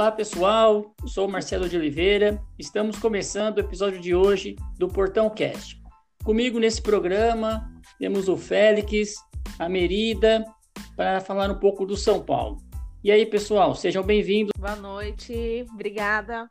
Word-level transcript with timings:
Olá 0.00 0.10
pessoal, 0.10 0.94
eu 1.02 1.08
sou 1.08 1.28
Marcelo 1.28 1.68
de 1.68 1.76
Oliveira. 1.76 2.42
Estamos 2.58 2.98
começando 2.98 3.58
o 3.58 3.60
episódio 3.60 4.00
de 4.00 4.14
hoje 4.14 4.56
do 4.78 4.88
Portão 4.88 5.28
Cast. 5.28 5.78
Comigo 6.24 6.58
nesse 6.58 6.80
programa 6.80 7.70
temos 7.98 8.26
o 8.26 8.34
Félix, 8.34 9.16
a 9.58 9.68
Merida, 9.68 10.42
para 10.96 11.20
falar 11.20 11.50
um 11.50 11.58
pouco 11.58 11.84
do 11.84 11.98
São 11.98 12.18
Paulo. 12.18 12.62
E 13.04 13.12
aí 13.12 13.26
pessoal, 13.26 13.74
sejam 13.74 14.02
bem-vindos. 14.02 14.52
Boa 14.58 14.74
noite, 14.74 15.66
obrigada. 15.70 16.50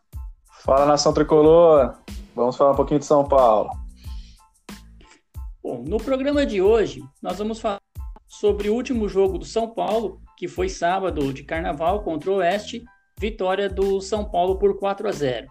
Fala 0.64 0.86
nação 0.86 1.12
tricolor, 1.12 1.98
vamos 2.36 2.56
falar 2.56 2.74
um 2.74 2.76
pouquinho 2.76 3.00
de 3.00 3.08
São 3.08 3.28
Paulo. 3.28 3.72
Bom, 5.64 5.84
no 5.88 5.98
programa 5.98 6.46
de 6.46 6.62
hoje 6.62 7.02
nós 7.20 7.40
vamos 7.40 7.60
falar 7.60 7.82
sobre 8.28 8.70
o 8.70 8.76
último 8.76 9.10
jogo 9.10 9.40
do 9.40 9.46
São 9.46 9.68
Paulo, 9.68 10.22
que 10.38 10.48
foi 10.48 10.70
sábado 10.70 11.34
de 11.34 11.42
Carnaval 11.42 12.04
contra 12.04 12.30
o 12.30 12.36
Oeste 12.36 12.84
vitória 13.20 13.70
do 13.70 14.00
São 14.00 14.24
Paulo 14.24 14.58
por 14.58 14.80
4 14.80 15.10
a 15.10 15.12
0. 15.12 15.48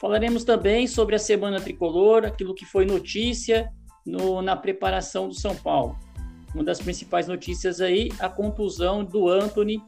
Falaremos 0.00 0.42
também 0.42 0.86
sobre 0.86 1.14
a 1.14 1.18
semana 1.18 1.60
tricolor, 1.60 2.24
aquilo 2.24 2.54
que 2.54 2.64
foi 2.64 2.86
notícia 2.86 3.70
no, 4.06 4.40
na 4.40 4.56
preparação 4.56 5.28
do 5.28 5.34
São 5.34 5.54
Paulo. 5.54 5.98
Uma 6.54 6.64
das 6.64 6.80
principais 6.80 7.28
notícias 7.28 7.80
aí, 7.80 8.10
a 8.18 8.28
contusão 8.28 9.04
do 9.04 9.28
Anthony, 9.28 9.82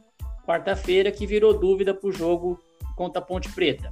quarta-feira, 0.45 1.11
que 1.11 1.25
virou 1.25 1.57
dúvida 1.57 1.93
para 1.93 2.07
o 2.07 2.11
jogo 2.11 2.59
contra 2.95 3.19
a 3.19 3.25
Ponte 3.25 3.51
Preta. 3.51 3.91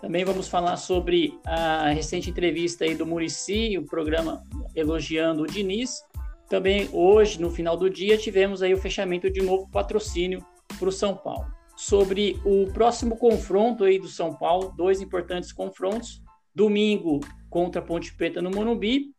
Também 0.00 0.24
vamos 0.24 0.46
falar 0.46 0.76
sobre 0.76 1.38
a 1.46 1.88
recente 1.88 2.30
entrevista 2.30 2.84
aí 2.84 2.94
do 2.94 3.06
Murici, 3.06 3.78
o 3.78 3.86
programa 3.86 4.42
elogiando 4.74 5.42
o 5.42 5.46
Diniz. 5.46 6.02
Também 6.48 6.88
hoje, 6.92 7.40
no 7.40 7.50
final 7.50 7.76
do 7.76 7.88
dia, 7.88 8.18
tivemos 8.18 8.62
aí 8.62 8.74
o 8.74 8.78
fechamento 8.78 9.30
de 9.30 9.40
um 9.40 9.46
novo 9.46 9.68
patrocínio 9.70 10.44
para 10.78 10.88
o 10.88 10.92
São 10.92 11.16
Paulo 11.16 11.57
sobre 11.78 12.40
o 12.44 12.66
próximo 12.72 13.16
confronto 13.16 13.84
aí 13.84 14.00
do 14.00 14.08
São 14.08 14.34
Paulo, 14.34 14.74
dois 14.76 15.00
importantes 15.00 15.52
confrontos, 15.52 16.20
domingo 16.52 17.20
contra 17.48 17.80
Ponte 17.80 18.12
Preta 18.16 18.42
no 18.42 18.50
Morumbi 18.50 19.14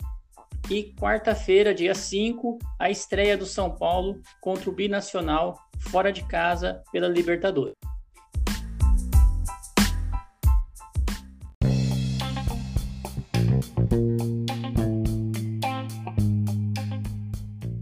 e 0.69 0.93
quarta-feira, 0.99 1.73
dia 1.73 1.95
5, 1.95 2.59
a 2.77 2.89
estreia 2.89 3.37
do 3.37 3.45
São 3.45 3.71
Paulo 3.71 4.21
contra 4.41 4.69
o 4.69 4.73
Binacional 4.73 5.57
fora 5.79 6.11
de 6.11 6.21
casa 6.27 6.83
pela 6.91 7.07
Libertadores. 7.07 7.75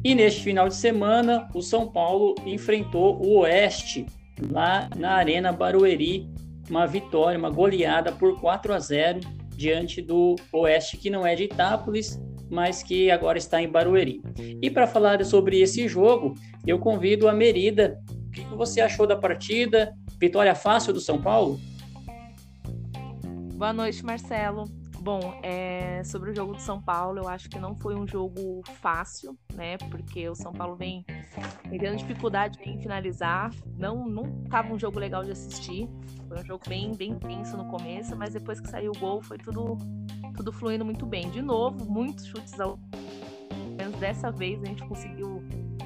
E 0.04 0.14
neste 0.14 0.44
final 0.44 0.70
de 0.70 0.76
semana, 0.76 1.50
o 1.54 1.64
São 1.64 1.92
Paulo 1.92 2.36
enfrentou 2.46 3.20
o 3.26 3.40
Oeste 3.40 4.06
lá 4.52 4.90
na 4.96 5.14
Arena 5.14 5.52
Barueri, 5.52 6.30
uma 6.70 6.86
vitória, 6.86 7.38
uma 7.38 7.50
goleada 7.50 8.12
por 8.12 8.40
4 8.40 8.74
a 8.74 8.80
0 8.80 9.20
diante 9.56 10.02
do 10.02 10.36
Oeste, 10.52 10.98
que 10.98 11.10
não 11.10 11.26
é 11.26 11.36
de 11.36 11.46
Itápolis, 11.46 12.20
mas 12.50 12.84
que 12.84 13.10
agora 13.10 13.38
está 13.38 13.62
em 13.62 13.70
Barueri. 13.70 14.22
E 14.62 14.70
para 14.70 14.88
falar 14.88 15.24
sobre 15.26 15.60
esse 15.60 15.88
jogo, 15.88 16.36
eu 16.66 16.80
convido 16.80 17.28
a 17.28 17.34
Merida. 17.34 18.00
O 18.28 18.32
que 18.32 18.42
você 18.56 18.82
achou 18.82 19.08
da 19.08 19.16
partida? 19.16 19.94
Vitória 20.20 20.54
fácil 20.56 20.94
do 20.94 21.00
São 21.00 21.22
Paulo? 21.22 21.60
Boa 23.56 23.74
noite, 23.74 24.06
Marcelo. 24.06 24.66
Bom, 25.08 25.40
é, 25.42 26.04
sobre 26.04 26.32
o 26.32 26.36
jogo 26.36 26.52
do 26.52 26.60
São 26.60 26.82
Paulo, 26.82 27.20
eu 27.20 27.30
acho 27.30 27.50
que 27.50 27.58
não 27.58 27.74
foi 27.80 27.96
um 27.96 28.06
jogo 28.06 28.62
fácil, 28.82 29.38
né? 29.54 29.78
Porque 29.90 30.28
o 30.28 30.36
São 30.36 30.52
Paulo 30.52 30.76
vem, 30.76 31.06
tendo 31.70 31.96
dificuldade 31.96 32.60
em 32.66 32.78
finalizar. 32.78 33.54
Não, 33.78 34.06
não 34.06 34.44
tava 34.50 34.74
um 34.74 34.78
jogo 34.78 35.00
legal 35.00 35.24
de 35.24 35.32
assistir. 35.32 35.88
Foi 36.28 36.42
um 36.42 36.46
jogo 36.46 36.62
bem, 36.68 36.94
bem 36.94 37.18
tenso 37.18 37.56
no 37.56 37.70
começo, 37.70 38.18
mas 38.18 38.34
depois 38.34 38.60
que 38.60 38.70
saiu 38.70 38.92
o 38.92 39.00
gol, 39.00 39.22
foi 39.22 39.38
tudo, 39.38 39.78
tudo 40.36 40.52
fluindo 40.52 40.84
muito 40.84 41.06
bem. 41.06 41.30
De 41.30 41.42
novo, 41.42 41.90
muitos 41.90 42.26
chutes 42.26 42.60
ao. 42.60 42.78
Menos 43.78 43.98
dessa 44.02 44.30
vez 44.30 44.62
a 44.62 44.66
gente 44.66 44.86
conseguiu 44.86 45.42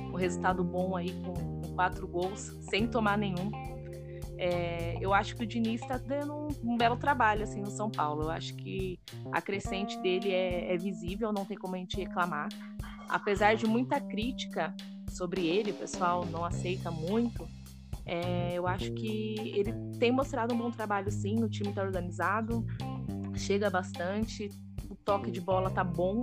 o 0.09 0.14
um 0.14 0.16
resultado 0.16 0.64
bom 0.64 0.96
aí 0.96 1.12
com 1.22 1.62
quatro 1.76 2.08
gols, 2.08 2.58
sem 2.72 2.88
tomar 2.88 3.20
nenhum. 3.20 3.52
É, 4.44 4.97
eu 5.00 5.13
acho 5.13 5.35
que 5.35 5.44
o 5.44 5.46
Diniz 5.46 5.84
está 5.84 5.97
dando 5.97 6.34
um, 6.34 6.74
um, 6.74 6.75
belo 6.75 6.97
trabalho 6.97 7.44
assim 7.44 7.62
no 7.62 7.69
São 7.69 7.91
Paulo. 7.91 8.24
Eu 8.24 8.31
acho 8.31 8.56
que 8.56 9.00
a 9.31 9.40
crescente 9.40 9.96
dele 10.02 10.31
é, 10.31 10.74
é, 10.74 10.78
visível, 10.78 11.31
não 11.31 11.46
tem 11.46 11.56
como 11.56 11.75
a 11.75 11.78
gente 11.78 11.96
reclamar. 11.96 12.50
Apesar 13.07 13.56
de 13.56 13.68
muita 13.68 14.02
crítica 14.02 14.75
sobre 15.07 15.46
ele, 15.46 15.69
o 15.69 15.75
pessoal 15.75 16.25
não 16.25 16.44
aceita 16.44 16.90
muito. 16.90 17.47
É, 18.03 18.53
eu 18.56 18.66
acho 18.66 18.91
que 18.94 19.35
ele 19.38 19.74
tem 20.00 20.12
mostrado 20.12 20.56
um 20.56 20.58
bom 20.58 20.72
trabalho 20.72 21.12
sim. 21.12 21.44
O 21.44 21.47
time 21.47 21.69
está 21.69 21.84
organizado, 21.84 22.66
chega 23.35 23.69
bastante, 23.69 24.50
o 24.90 24.96
toque 24.96 25.29
de 25.29 25.40
bola 25.40 25.69
tá 25.69 25.84
bom. 25.84 26.19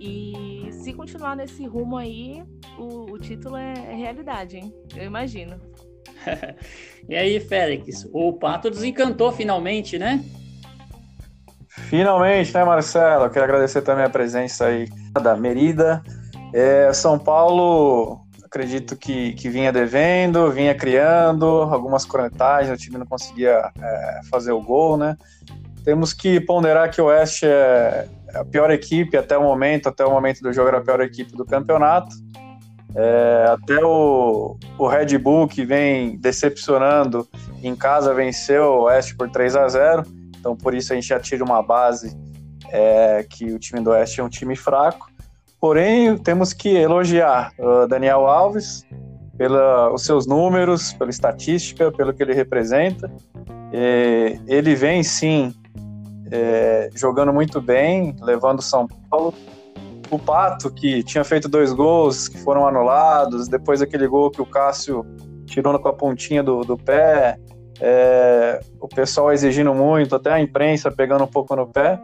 E 0.00 0.70
se 0.72 0.92
continuar 0.92 1.36
nesse 1.36 1.64
rumo 1.66 1.96
aí, 1.96 2.42
o, 2.76 3.12
o 3.12 3.18
título 3.18 3.56
é, 3.56 3.74
é 3.74 3.94
realidade, 3.94 4.56
hein? 4.56 4.74
Eu 4.96 5.04
imagino. 5.04 5.56
e 7.08 7.14
aí, 7.14 7.40
Félix, 7.40 8.08
o 8.12 8.32
Pato 8.32 8.70
desencantou 8.70 9.32
finalmente, 9.32 9.98
né? 9.98 10.24
Finalmente, 11.88 12.52
né, 12.52 12.64
Marcelo? 12.64 13.24
Eu 13.24 13.30
quero 13.30 13.44
agradecer 13.44 13.82
também 13.82 14.04
a 14.04 14.10
presença 14.10 14.66
aí 14.66 14.88
da 15.12 15.36
Merida. 15.36 16.02
É, 16.52 16.92
São 16.92 17.18
Paulo, 17.18 18.20
acredito 18.44 18.96
que, 18.96 19.32
que 19.34 19.48
vinha 19.48 19.72
devendo, 19.72 20.50
vinha 20.50 20.74
criando 20.74 21.46
algumas 21.46 22.04
cornetagens, 22.04 22.72
o 22.72 22.76
time 22.76 22.98
não 22.98 23.06
conseguia 23.06 23.70
é, 23.80 24.20
fazer 24.30 24.52
o 24.52 24.60
gol, 24.60 24.96
né? 24.96 25.16
Temos 25.84 26.12
que 26.12 26.40
ponderar 26.40 26.90
que 26.90 27.00
o 27.00 27.06
Oeste 27.06 27.46
é 27.46 28.08
a 28.34 28.44
pior 28.44 28.70
equipe 28.70 29.16
até 29.16 29.38
o 29.38 29.42
momento, 29.42 29.88
até 29.88 30.04
o 30.04 30.10
momento 30.10 30.42
do 30.42 30.52
jogo 30.52 30.68
era 30.68 30.78
a 30.78 30.82
pior 30.82 31.00
equipe 31.00 31.34
do 31.34 31.46
campeonato. 31.46 32.14
É, 32.94 33.44
até 33.48 33.84
o, 33.84 34.56
o 34.78 34.86
Red 34.86 35.18
Bull, 35.18 35.46
que 35.46 35.64
vem 35.64 36.16
decepcionando 36.16 37.28
em 37.62 37.74
casa, 37.76 38.14
venceu 38.14 38.64
o 38.64 38.82
Oeste 38.84 39.14
por 39.14 39.30
3 39.30 39.56
a 39.56 39.68
0 39.68 40.02
Então, 40.38 40.56
por 40.56 40.74
isso, 40.74 40.92
a 40.92 40.96
gente 40.96 41.08
já 41.08 41.20
tira 41.20 41.44
uma 41.44 41.62
base 41.62 42.16
é, 42.70 43.24
que 43.28 43.52
o 43.52 43.58
time 43.58 43.80
do 43.80 43.90
Oeste 43.90 44.20
é 44.20 44.24
um 44.24 44.28
time 44.28 44.56
fraco. 44.56 45.10
Porém, 45.60 46.16
temos 46.16 46.52
que 46.52 46.68
elogiar 46.68 47.52
o 47.58 47.86
Daniel 47.86 48.26
Alves 48.26 48.84
pelos 49.36 50.02
seus 50.02 50.26
números, 50.26 50.92
pela 50.92 51.10
estatística, 51.10 51.92
pelo 51.92 52.12
que 52.12 52.22
ele 52.22 52.34
representa. 52.34 53.10
É, 53.72 54.38
ele 54.46 54.74
vem, 54.74 55.02
sim, 55.02 55.52
é, 56.30 56.90
jogando 56.94 57.32
muito 57.32 57.60
bem, 57.60 58.14
levando 58.20 58.62
São 58.62 58.86
Paulo 59.10 59.34
o 60.10 60.18
Pato, 60.18 60.70
que 60.70 61.02
tinha 61.02 61.24
feito 61.24 61.48
dois 61.48 61.72
gols 61.72 62.28
que 62.28 62.38
foram 62.38 62.66
anulados, 62.66 63.48
depois 63.48 63.82
aquele 63.82 64.06
gol 64.06 64.30
que 64.30 64.40
o 64.40 64.46
Cássio 64.46 65.04
tirou 65.46 65.78
com 65.78 65.88
a 65.88 65.92
pontinha 65.92 66.42
do, 66.42 66.62
do 66.62 66.76
pé, 66.76 67.38
é, 67.80 68.60
o 68.80 68.88
pessoal 68.88 69.32
exigindo 69.32 69.74
muito, 69.74 70.16
até 70.16 70.32
a 70.32 70.40
imprensa 70.40 70.90
pegando 70.90 71.24
um 71.24 71.28
pouco 71.28 71.54
no 71.54 71.66
pé. 71.66 72.00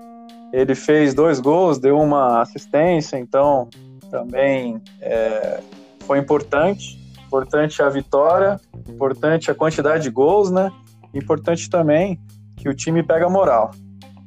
Ele 0.52 0.74
fez 0.74 1.14
dois 1.14 1.40
gols, 1.40 1.78
deu 1.78 1.98
uma 1.98 2.40
assistência, 2.40 3.18
então 3.18 3.68
também 4.10 4.80
é, 5.00 5.60
foi 6.06 6.18
importante. 6.18 7.02
Importante 7.26 7.82
a 7.82 7.88
vitória, 7.88 8.60
importante 8.88 9.50
a 9.50 9.54
quantidade 9.54 10.04
de 10.04 10.10
gols, 10.10 10.52
né? 10.52 10.70
Importante 11.12 11.68
também 11.68 12.20
que 12.56 12.68
o 12.68 12.74
time 12.74 13.02
pega 13.02 13.28
moral, 13.28 13.72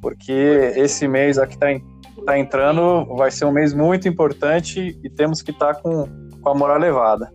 porque 0.01 0.73
esse 0.75 1.07
mês 1.07 1.37
aqui 1.37 1.53
está 1.53 1.71
em 1.71 1.81
está 2.27 2.37
entrando, 2.37 3.05
vai 3.15 3.31
ser 3.31 3.45
um 3.45 3.51
mês 3.51 3.73
muito 3.73 4.05
importante 4.05 4.99
e 5.01 5.09
temos 5.09 5.41
que 5.41 5.51
estar 5.51 5.75
tá 5.75 5.81
com, 5.81 6.09
com 6.41 6.49
a 6.49 6.53
moral 6.53 6.75
elevada. 6.75 7.31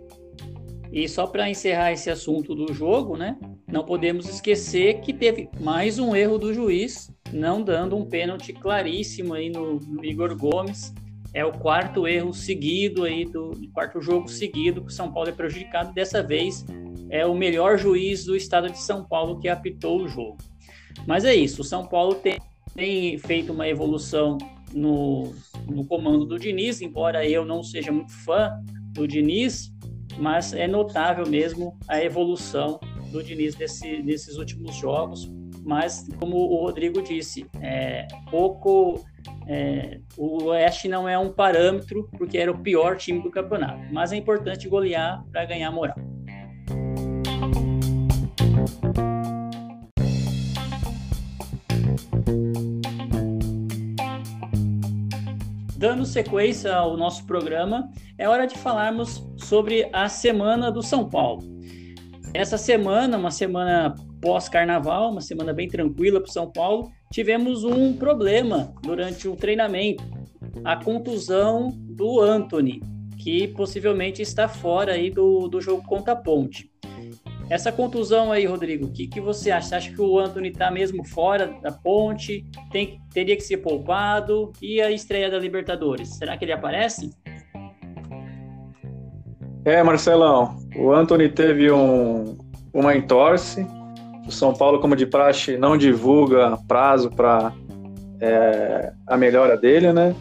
E 0.92 1.08
só 1.08 1.26
para 1.26 1.48
encerrar 1.48 1.92
esse 1.92 2.10
assunto 2.10 2.54
do 2.54 2.74
jogo, 2.74 3.16
né? 3.16 3.38
Não 3.66 3.82
podemos 3.82 4.28
esquecer 4.28 5.00
que 5.00 5.14
teve 5.14 5.48
mais 5.58 5.98
um 5.98 6.14
erro 6.14 6.36
do 6.36 6.52
juiz, 6.52 7.10
não 7.32 7.62
dando 7.62 7.96
um 7.96 8.04
pênalti 8.04 8.52
claríssimo 8.52 9.32
aí 9.32 9.48
no, 9.48 9.76
no 9.76 10.04
Igor 10.04 10.36
Gomes. 10.36 10.92
É 11.32 11.42
o 11.42 11.52
quarto 11.52 12.06
erro 12.06 12.34
seguido 12.34 13.04
aí 13.04 13.24
do 13.24 13.52
quarto 13.72 14.02
jogo 14.02 14.28
seguido 14.28 14.82
que 14.82 14.88
o 14.88 14.94
São 14.94 15.10
Paulo 15.10 15.30
é 15.30 15.32
prejudicado. 15.32 15.94
Dessa 15.94 16.22
vez 16.22 16.66
é 17.08 17.24
o 17.24 17.34
melhor 17.34 17.78
juiz 17.78 18.26
do 18.26 18.36
estado 18.36 18.68
de 18.68 18.78
São 18.78 19.02
Paulo 19.02 19.40
que 19.40 19.48
apitou 19.48 20.02
o 20.02 20.08
jogo. 20.08 20.36
Mas 21.06 21.24
é 21.24 21.34
isso, 21.34 21.62
o 21.62 21.64
São 21.64 21.86
Paulo 21.86 22.16
tem, 22.16 22.38
tem 22.74 23.16
feito 23.16 23.54
uma 23.54 23.66
evolução 23.66 24.36
no, 24.74 25.32
no 25.68 25.84
comando 25.86 26.24
do 26.24 26.38
Diniz, 26.38 26.80
embora 26.80 27.26
eu 27.26 27.44
não 27.44 27.62
seja 27.62 27.92
muito 27.92 28.12
fã 28.24 28.50
do 28.92 29.06
Diniz, 29.06 29.72
mas 30.18 30.52
é 30.52 30.66
notável 30.66 31.26
mesmo 31.26 31.78
a 31.88 32.02
evolução 32.02 32.78
do 33.10 33.22
Diniz 33.22 33.56
nesses 33.56 34.36
últimos 34.36 34.76
jogos. 34.76 35.30
Mas, 35.64 36.08
como 36.18 36.36
o 36.36 36.56
Rodrigo 36.62 37.00
disse, 37.02 37.46
é, 37.60 38.08
pouco. 38.30 39.04
É, 39.46 40.00
o 40.16 40.44
Oeste 40.44 40.88
não 40.88 41.08
é 41.08 41.16
um 41.18 41.32
parâmetro, 41.32 42.08
porque 42.16 42.38
era 42.38 42.50
o 42.50 42.58
pior 42.58 42.96
time 42.96 43.22
do 43.22 43.30
campeonato. 43.30 43.80
Mas 43.92 44.12
é 44.12 44.16
importante 44.16 44.68
golear 44.68 45.24
para 45.30 45.44
ganhar 45.44 45.70
moral. 45.70 45.96
Dando 56.02 56.10
sequência 56.10 56.74
ao 56.74 56.96
nosso 56.96 57.24
programa, 57.26 57.88
é 58.18 58.28
hora 58.28 58.44
de 58.44 58.58
falarmos 58.58 59.24
sobre 59.36 59.88
a 59.92 60.08
Semana 60.08 60.68
do 60.68 60.82
São 60.82 61.08
Paulo. 61.08 61.44
Essa 62.34 62.58
semana, 62.58 63.16
uma 63.16 63.30
semana 63.30 63.94
pós-carnaval, 64.20 65.12
uma 65.12 65.20
semana 65.20 65.52
bem 65.52 65.68
tranquila 65.68 66.20
para 66.20 66.28
o 66.28 66.32
São 66.32 66.50
Paulo, 66.50 66.90
tivemos 67.12 67.62
um 67.62 67.92
problema 67.92 68.74
durante 68.82 69.28
o 69.28 69.36
treinamento, 69.36 70.02
a 70.64 70.74
contusão 70.74 71.70
do 71.72 72.20
Anthony, 72.20 72.82
que 73.16 73.46
possivelmente 73.46 74.20
está 74.22 74.48
fora 74.48 74.94
aí 74.94 75.08
do, 75.08 75.46
do 75.46 75.60
jogo 75.60 75.86
contra 75.86 76.14
a 76.14 76.16
Ponte. 76.16 76.71
Essa 77.52 77.70
contusão 77.70 78.32
aí, 78.32 78.46
Rodrigo, 78.46 78.86
o 78.86 78.90
que, 78.90 79.06
que 79.06 79.20
você 79.20 79.50
acha? 79.50 79.68
Você 79.68 79.74
acha 79.74 79.92
que 79.92 80.00
o 80.00 80.18
Anthony 80.18 80.48
está 80.48 80.70
mesmo 80.70 81.06
fora 81.06 81.54
da 81.60 81.70
ponte? 81.70 82.46
Tem, 82.70 82.98
teria 83.12 83.36
que 83.36 83.42
ser 83.42 83.58
poupado? 83.58 84.50
E 84.62 84.80
a 84.80 84.90
estreia 84.90 85.30
da 85.30 85.38
Libertadores? 85.38 86.16
Será 86.16 86.34
que 86.34 86.46
ele 86.46 86.52
aparece? 86.52 87.10
É, 89.66 89.82
Marcelão, 89.82 90.56
o 90.74 90.92
Anthony 90.92 91.28
teve 91.28 91.70
um, 91.70 92.38
uma 92.72 92.96
entorse. 92.96 93.66
O 94.26 94.32
São 94.32 94.54
Paulo, 94.54 94.80
como 94.80 94.96
de 94.96 95.04
praxe, 95.04 95.58
não 95.58 95.76
divulga 95.76 96.56
prazo 96.66 97.10
para 97.10 97.52
é, 98.18 98.94
a 99.06 99.14
melhora 99.18 99.58
dele, 99.58 99.92
né? 99.92 100.16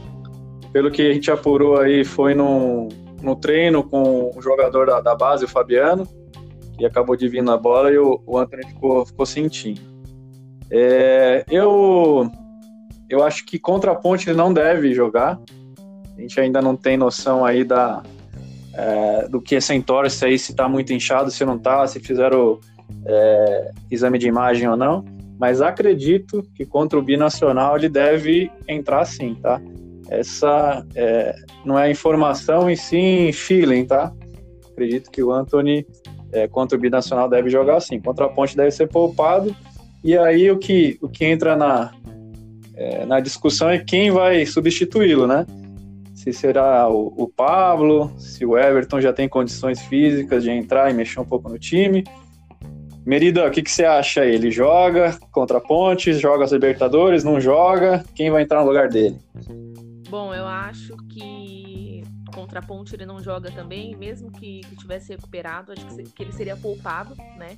Pelo 0.74 0.92
que 0.92 1.10
a 1.10 1.13
gente 1.13 1.31
apurou 1.31 1.80
aí, 1.80 2.04
foi 2.04 2.34
no, 2.34 2.89
no 3.22 3.38
treino 3.38 3.86
com 3.86 4.31
o 4.36 4.42
jogador 4.42 4.88
da, 4.88 5.00
da 5.00 5.16
base, 5.16 5.45
o 5.45 5.48
Fabiano 5.48 6.06
e 6.81 6.86
acabou 6.86 7.16
de 7.16 7.28
vir 7.28 7.44
na 7.44 7.56
bola 7.56 7.92
e 7.92 7.98
o, 8.00 8.19
o 8.25 8.39
Anthony 8.39 8.66
ficou, 8.66 9.06
ficou 9.06 9.24
sentindo. 9.24 9.80
É, 10.72 11.45
eu, 11.48 12.28
eu 13.07 13.24
acho 13.24 13.45
que 13.45 13.60
contra 13.60 13.92
a 13.92 13.95
Ponte 13.95 14.28
ele 14.28 14.38
não 14.38 14.51
deve 14.51 14.92
jogar. 14.92 15.39
A 16.18 16.19
gente 16.19 16.39
ainda 16.39 16.60
não 16.60 16.75
tem 16.75 16.98
noção 16.98 17.45
aí 17.45 17.63
da, 17.63 18.01
é, 18.74 19.28
do 19.28 19.39
que 19.39 19.56
é 19.56 19.62
Centauros, 19.62 20.24
aí, 20.24 20.39
se 20.39 20.54
está 20.54 20.68
muito 20.68 20.92
inchado, 20.92 21.30
se 21.30 21.45
não 21.45 21.56
está, 21.56 21.86
se 21.86 22.00
fizeram 22.00 22.60
é, 23.06 23.72
exame 23.92 24.18
de 24.18 24.27
imagem 24.27 24.68
ou 24.68 24.75
não. 24.75 25.06
Mas 25.39 25.62
acredito 25.62 26.44
que 26.56 26.66
contra 26.66 26.98
o 26.98 27.01
Binacional 27.01 27.77
ele 27.77 27.89
deve 27.89 28.51
entrar 28.68 29.06
sim, 29.06 29.36
tá? 29.36 29.62
Essa 30.10 30.84
é, 30.95 31.36
não 31.63 31.77
é 31.77 31.92
informação 31.92 32.72
e 32.72 32.75
sim 32.75 33.31
feeling, 33.31 33.86
tá? 33.86 34.12
Acredito 34.72 35.12
que 35.12 35.22
o 35.22 35.31
Anthony 35.31 35.86
é, 36.31 36.48
contra 36.48 36.78
o 36.78 36.81
Binacional 36.81 37.30
deve 37.30 37.50
jogar 37.50 37.78
assim, 37.78 38.00
contra 38.00 38.25
a 38.25 38.30
Ponte 38.30 38.56
deve 38.56 38.72
ser 38.72 38.88
poupado, 38.88 39.56
e 40.04 40.18
aí 40.18 40.50
o 40.50 40.57
que, 40.57 40.98
o 41.01 41.07
que 41.07 41.25
entra 41.25 41.56
na, 41.56 41.92
é, 42.75 43.06
na 43.06 43.19
discussão 43.19 43.69
é 43.69 43.78
quem 43.78 44.12
vai 44.12 44.45
substituí-lo, 44.45 45.28
né? 45.28 45.45
Se 46.16 46.31
será 46.33 46.89
o, 46.89 47.13
o, 47.18 47.28
Pablo, 47.28 48.12
se 48.18 48.45
o 48.45 48.57
Everton 48.57 49.01
já 49.01 49.12
tem 49.12 49.28
condições 49.28 49.81
físicas 49.81 50.44
de 50.44 50.51
entrar 50.51 50.89
e 50.89 50.94
mexer 50.94 51.19
um 51.19 51.25
pouco 51.25 51.50
no 51.50 51.57
time. 51.57 52.04
Merida, 53.06 53.48
o 53.48 53.51
que, 53.51 53.63
que 53.63 53.72
você 53.72 53.84
acha 53.84 54.22
aí? 54.22 54.36
Ele 54.36 54.51
joga 54.51 55.18
contra 55.31 55.57
a 55.57 55.62
Ponte, 55.62 56.13
joga 56.13 56.44
as 56.44 56.51
Libertadores, 56.51 57.24
não 57.24 57.42
joga? 57.42 58.04
Quem 58.13 58.30
vai 58.30 58.44
entrar 58.44 58.62
no 58.62 58.68
lugar 58.68 58.89
dele? 58.89 59.18
Bom, 60.12 60.36
eu 60.36 60.46
acho 60.46 60.98
que 61.08 62.04
contra 62.36 62.60
a 62.60 62.62
Ponte 62.62 62.94
ele 62.94 63.06
não 63.06 63.24
joga 63.24 63.50
também, 63.50 63.96
mesmo 63.96 64.30
que, 64.30 64.60
que 64.60 64.75
tivesse 64.75 65.13
recuperado, 65.13 65.72
acho 65.72 65.88
que, 65.88 66.04
que 66.04 66.24
ele 66.24 66.34
seria 66.34 66.58
poupado, 66.58 67.16
né, 67.38 67.58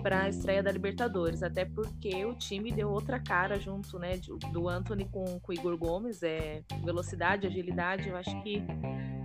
para 0.00 0.22
a 0.22 0.28
estreia 0.28 0.62
da 0.62 0.70
Libertadores, 0.70 1.42
até 1.42 1.64
porque 1.64 2.24
o 2.24 2.32
time 2.36 2.70
deu 2.70 2.88
outra 2.88 3.18
cara 3.18 3.58
junto, 3.58 3.98
né, 3.98 4.20
do 4.52 4.68
Anthony 4.68 5.04
com, 5.06 5.40
com 5.40 5.50
o 5.50 5.52
Igor 5.52 5.76
Gomes, 5.76 6.22
é 6.22 6.62
velocidade, 6.84 7.48
agilidade, 7.48 8.08
eu 8.08 8.16
acho 8.16 8.40
que 8.44 8.62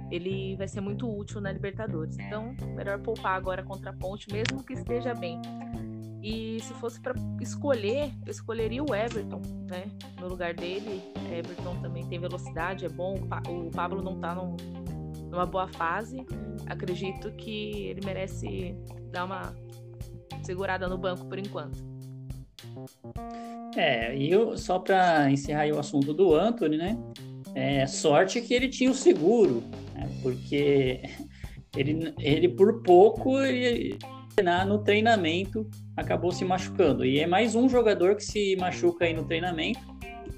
ele 0.10 0.56
vai 0.56 0.68
ser 0.68 0.82
muito 0.82 1.08
útil 1.08 1.40
na 1.40 1.52
Libertadores. 1.52 2.18
Então, 2.18 2.56
melhor 2.76 3.00
poupar 3.00 3.36
agora 3.36 3.62
contra 3.62 3.92
a 3.92 3.94
Ponte, 3.94 4.28
mesmo 4.32 4.64
que 4.64 4.74
esteja 4.74 5.14
bem. 5.14 5.40
E 6.26 6.60
se 6.60 6.74
fosse 6.74 7.00
para 7.00 7.14
escolher, 7.40 8.12
eu 8.26 8.32
escolheria 8.32 8.84
o 8.84 8.96
Everton, 8.96 9.44
né? 9.70 9.84
No 10.20 10.28
lugar 10.28 10.56
dele. 10.56 11.04
Everton 11.32 11.80
também 11.84 12.04
tem 12.08 12.20
velocidade, 12.20 12.84
é 12.84 12.90
bom. 12.90 13.20
O 13.48 13.70
Pablo 13.70 14.02
não 14.02 14.20
tá 14.20 14.34
num, 14.34 14.58
numa 15.30 15.46
boa 15.46 15.68
fase. 15.68 16.26
Acredito 16.66 17.32
que 17.34 17.90
ele 17.90 18.04
merece 18.04 18.76
dar 19.12 19.26
uma 19.26 19.56
segurada 20.42 20.88
no 20.88 20.98
banco 20.98 21.28
por 21.28 21.38
enquanto. 21.38 21.78
É, 23.78 24.18
e 24.18 24.32
eu, 24.32 24.58
só 24.58 24.80
para 24.80 25.30
encerrar 25.30 25.68
o 25.76 25.80
assunto 25.80 26.12
do 26.12 26.34
Anthony, 26.34 26.76
né? 26.76 26.98
É, 27.54 27.86
sorte 27.86 28.42
que 28.42 28.52
ele 28.52 28.68
tinha 28.68 28.90
o 28.90 28.96
seguro, 28.96 29.64
né? 29.94 30.10
porque 30.24 31.04
ele, 31.78 32.16
ele 32.18 32.50
por 32.50 32.82
pouco 32.82 33.40
ele 33.40 34.00
no 34.68 34.80
treinamento 34.80 35.70
acabou 35.96 36.32
se 36.32 36.44
machucando. 36.44 37.06
E 37.06 37.20
é 37.20 37.28
mais 37.28 37.56
um 37.56 37.70
jogador 37.70 38.16
que 38.16 38.24
se 38.24 38.56
machuca 38.58 39.06
aí 39.06 39.14
no 39.14 39.26
treinamento. 39.26 39.80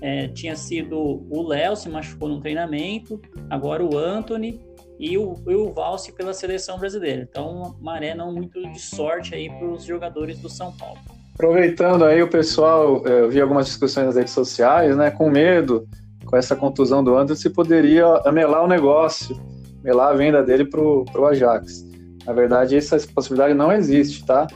É, 0.01 0.27
tinha 0.27 0.55
sido 0.55 1.25
o 1.29 1.47
Léo 1.47 1.75
se 1.75 1.89
machucou 1.89 2.29
no 2.29 2.39
treinamento, 2.39 3.19
agora 3.49 3.83
o 3.83 3.97
Anthony 3.97 4.61
e 4.99 5.17
o, 5.17 5.35
e 5.47 5.55
o 5.55 5.73
Valse 5.73 6.11
pela 6.11 6.33
seleção 6.33 6.77
brasileira. 6.77 7.27
Então, 7.27 7.75
maré 7.81 8.13
não 8.13 8.31
muito 8.31 8.61
de 8.71 8.79
sorte 8.79 9.33
aí 9.33 9.49
para 9.49 9.67
os 9.67 9.83
jogadores 9.83 10.39
do 10.39 10.49
São 10.49 10.71
Paulo. 10.71 10.99
Aproveitando 11.33 12.03
aí 12.03 12.21
o 12.21 12.27
pessoal, 12.27 13.03
é, 13.07 13.21
eu 13.21 13.29
vi 13.29 13.41
algumas 13.41 13.67
discussões 13.67 14.07
nas 14.07 14.15
redes 14.15 14.33
sociais, 14.33 14.95
né, 14.95 15.09
com 15.11 15.29
medo, 15.29 15.87
com 16.25 16.35
essa 16.35 16.55
contusão 16.55 17.03
do 17.03 17.15
Anderson, 17.15 17.41
se 17.41 17.49
poderia 17.49 18.05
amelar 18.25 18.63
o 18.63 18.67
negócio, 18.67 19.39
melar 19.83 20.11
a 20.11 20.15
venda 20.15 20.43
dele 20.43 20.65
para 20.65 20.81
o 20.81 21.25
Ajax. 21.25 21.85
Na 22.25 22.33
verdade, 22.33 22.75
essa 22.75 22.99
possibilidade 23.13 23.53
não 23.53 23.71
existe, 23.71 24.25
tá? 24.25 24.47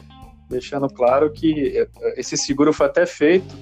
Deixando 0.51 0.87
claro 0.89 1.31
que 1.31 1.77
eh, 1.77 1.87
esse 2.17 2.35
seguro 2.35 2.73
foi 2.73 2.85
até 2.85 3.05
feito 3.05 3.55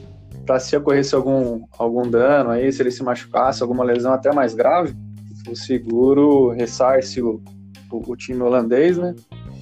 para 0.46 0.60
se 0.60 0.76
ocorresse 0.76 1.14
algum, 1.14 1.64
algum 1.78 2.10
dano 2.10 2.50
aí, 2.50 2.72
se 2.72 2.82
ele 2.82 2.90
se 2.90 3.04
machucasse, 3.04 3.62
alguma 3.62 3.84
lesão 3.84 4.12
até 4.12 4.34
mais 4.34 4.56
grave, 4.56 4.96
o 5.48 5.56
seguro 5.56 6.50
ressarce 6.50 7.22
o, 7.22 7.42
o, 7.92 8.12
o 8.12 8.16
time 8.16 8.42
holandês, 8.42 8.98
né? 8.98 9.16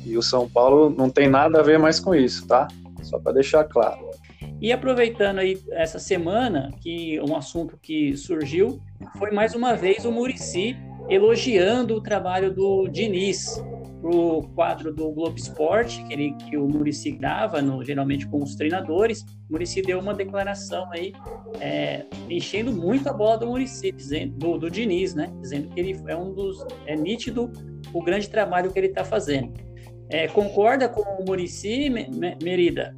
E 0.06 0.18
o 0.18 0.22
São 0.22 0.50
Paulo 0.50 0.90
não 0.90 1.10
tem 1.10 1.28
nada 1.28 1.60
a 1.60 1.64
ver 1.64 1.78
mais 1.78 2.00
com 2.00 2.16
isso, 2.16 2.48
tá? 2.48 2.70
Só 3.04 3.20
para 3.20 3.34
deixar 3.34 3.66
claro. 3.66 4.10
E 4.62 4.72
aproveitando 4.72 5.40
aí 5.40 5.62
essa 5.72 6.00
semana, 6.00 6.72
que 6.82 7.20
um 7.22 7.36
assunto 7.36 7.78
que 7.78 8.16
surgiu 8.16 8.80
foi 9.20 9.32
mais 9.32 9.54
uma 9.54 9.76
vez 9.76 10.06
o 10.06 10.12
Murici 10.12 10.78
elogiando 11.10 11.96
o 11.96 12.02
trabalho 12.02 12.54
do 12.54 12.88
Diniz 12.88 13.62
pro 14.08 14.44
quadro 14.56 14.94
do 14.94 15.12
Globo 15.12 15.38
Esporte, 15.38 16.02
que, 16.06 16.14
ele, 16.14 16.34
que 16.36 16.58
o 16.58 16.66
Murici 16.66 17.12
dava 17.12 17.62
no, 17.62 17.84
geralmente 17.84 18.26
com 18.26 18.42
os 18.42 18.56
treinadores. 18.56 19.24
O 19.50 19.52
Murici 19.52 19.82
deu 19.82 20.00
uma 20.00 20.14
declaração 20.14 20.90
aí, 20.94 21.12
é, 21.60 22.06
enchendo 22.30 22.72
muito 22.72 23.10
a 23.10 23.14
bola 23.14 23.38
do 23.38 23.48
Murici, 23.48 23.92
do, 24.38 24.58
do 24.58 24.72
Diniz, 24.72 25.14
né? 25.14 25.30
Dizendo 25.42 25.68
que 25.70 25.80
ele 25.80 26.02
é 26.08 26.16
um 26.16 26.34
dos. 26.34 26.66
É 26.86 26.96
nítido 26.96 27.52
o 27.92 28.02
grande 28.02 28.30
trabalho 28.30 28.72
que 28.72 28.80
ele 28.80 28.88
está 28.88 29.04
fazendo. 29.04 29.54
É, 30.10 30.30
concorda 30.30 30.88
com 30.88 31.02
o 31.02 31.26
Murici, 31.26 31.90
Merida? 32.42 32.96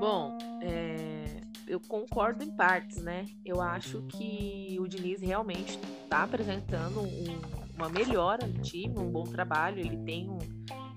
Bom, 0.00 0.36
é, 0.60 1.24
eu 1.68 1.78
concordo 1.78 2.42
em 2.42 2.50
partes, 2.50 3.00
né? 3.00 3.26
Eu 3.44 3.60
acho 3.60 4.02
que 4.08 4.76
o 4.80 4.88
Diniz 4.88 5.20
realmente 5.20 5.78
está 6.04 6.24
apresentando 6.24 7.00
um, 7.00 7.67
uma 7.78 7.88
melhora 7.88 8.46
no 8.46 8.60
time, 8.60 8.98
um 8.98 9.10
bom 9.10 9.24
trabalho. 9.24 9.78
Ele 9.78 9.96
tem 9.98 10.28
um, 10.28 10.38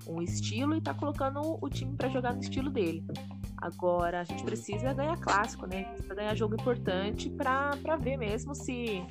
um 0.08 0.22
estilo 0.22 0.74
e 0.74 0.80
está 0.80 0.94
colocando 0.94 1.58
o 1.62 1.70
time 1.70 1.96
para 1.96 2.10
jogar 2.10 2.34
no 2.34 2.42
estilo 2.42 2.70
dele. 2.70 3.06
Agora, 3.58 4.22
a 4.22 4.24
gente 4.24 4.44
precisa 4.44 4.92
ganhar 4.92 5.16
clássico, 5.18 5.68
né? 5.68 5.84
Precisa 5.84 6.16
ganhar 6.16 6.36
jogo 6.36 6.56
importante 6.56 7.30
para 7.30 7.96
ver 7.96 8.18
mesmo 8.18 8.56
se, 8.56 9.06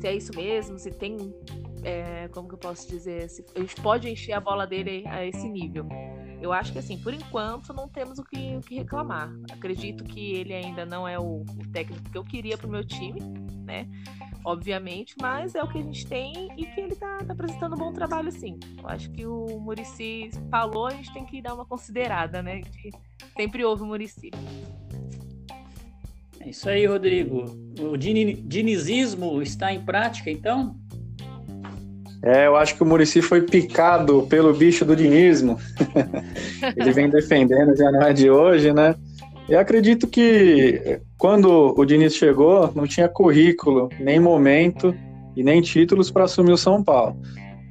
se 0.00 0.06
é 0.06 0.14
isso 0.14 0.34
mesmo, 0.34 0.78
se 0.78 0.90
tem. 0.90 1.16
É, 1.84 2.28
como 2.28 2.48
que 2.48 2.54
eu 2.54 2.58
posso 2.58 2.88
dizer? 2.88 3.28
Se 3.28 3.44
a 3.54 3.60
gente 3.60 3.80
pode 3.80 4.10
encher 4.10 4.32
a 4.32 4.40
bola 4.40 4.66
dele 4.66 5.04
a 5.06 5.24
esse 5.24 5.48
nível. 5.48 5.86
Eu 6.42 6.52
acho 6.52 6.72
que, 6.72 6.78
assim, 6.78 6.98
por 6.98 7.14
enquanto, 7.14 7.72
não 7.72 7.88
temos 7.88 8.18
o 8.18 8.24
que, 8.24 8.56
o 8.56 8.60
que 8.60 8.74
reclamar. 8.74 9.32
Acredito 9.50 10.04
que 10.04 10.34
ele 10.34 10.52
ainda 10.52 10.84
não 10.84 11.06
é 11.06 11.18
o, 11.18 11.42
o 11.42 11.72
técnico 11.72 12.10
que 12.10 12.18
eu 12.18 12.24
queria 12.24 12.58
para 12.58 12.66
o 12.66 12.70
meu 12.70 12.84
time, 12.84 13.20
né? 13.64 13.88
Obviamente, 14.44 15.14
mas 15.20 15.54
é 15.54 15.62
o 15.62 15.66
que 15.66 15.78
a 15.78 15.82
gente 15.82 16.06
tem 16.06 16.48
e 16.56 16.66
que 16.66 16.80
ele 16.80 16.94
tá, 16.94 17.18
tá 17.18 17.32
apresentando 17.32 17.74
um 17.74 17.78
bom 17.78 17.92
trabalho, 17.92 18.30
sim. 18.30 18.58
Eu 18.80 18.88
acho 18.88 19.10
que 19.10 19.24
o 19.24 19.58
Murici 19.58 20.30
falou, 20.50 20.86
a 20.86 20.90
gente 20.90 21.12
tem 21.12 21.24
que 21.24 21.40
dar 21.40 21.54
uma 21.54 21.64
considerada, 21.64 22.42
né? 22.42 22.60
Sempre 23.36 23.64
ouve 23.64 23.82
o 23.82 23.86
Murici. 23.86 24.30
É 26.40 26.50
isso 26.50 26.68
aí, 26.68 26.84
Rodrigo. 26.84 27.44
O 27.80 27.96
dinizismo 27.96 29.40
está 29.40 29.72
em 29.72 29.82
prática, 29.82 30.30
então? 30.30 30.76
É, 32.22 32.46
eu 32.46 32.56
acho 32.56 32.74
que 32.74 32.82
o 32.82 32.86
Murici 32.86 33.20
foi 33.20 33.42
picado 33.42 34.22
pelo 34.28 34.52
bicho 34.52 34.84
do 34.84 34.94
dinismo. 34.94 35.58
ele 36.76 36.92
vem 36.92 37.08
defendendo, 37.08 37.76
já 37.76 37.90
não 37.90 38.02
é 38.02 38.12
de 38.12 38.30
hoje, 38.30 38.72
né? 38.72 38.94
Eu 39.48 39.58
acredito 39.58 40.06
que 40.06 41.00
quando 41.18 41.74
o 41.76 41.84
Diniz 41.84 42.14
chegou, 42.14 42.72
não 42.74 42.86
tinha 42.86 43.08
currículo, 43.08 43.90
nem 44.00 44.18
momento 44.18 44.94
e 45.36 45.42
nem 45.42 45.60
títulos 45.60 46.10
para 46.10 46.24
assumir 46.24 46.52
o 46.52 46.56
São 46.56 46.82
Paulo. 46.82 47.16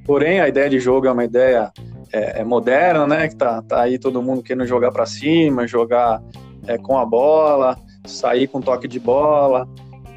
Porém, 0.06 0.39
a 0.39 0.48
ideia 0.48 0.70
de 0.70 0.80
jogo 0.80 1.08
é 1.08 1.12
uma 1.12 1.24
ideia 1.24 1.72
é, 2.12 2.42
é 2.42 2.44
moderna, 2.44 3.08
né? 3.08 3.27
Que 3.27 3.36
tá, 3.36 3.62
tá 3.63 3.82
aí 3.82 3.98
todo 3.98 4.22
mundo 4.22 4.44
querendo 4.44 4.68
jogar 4.68 4.92
para 4.92 5.06
cima, 5.06 5.65
jogar 5.65 6.22
é, 6.68 6.77
com 6.77 6.98
a 6.98 7.06
bola, 7.06 7.75
sair 8.06 8.48
com 8.48 8.62
toque 8.62 8.88
de 8.88 9.00
bola. 9.00 9.68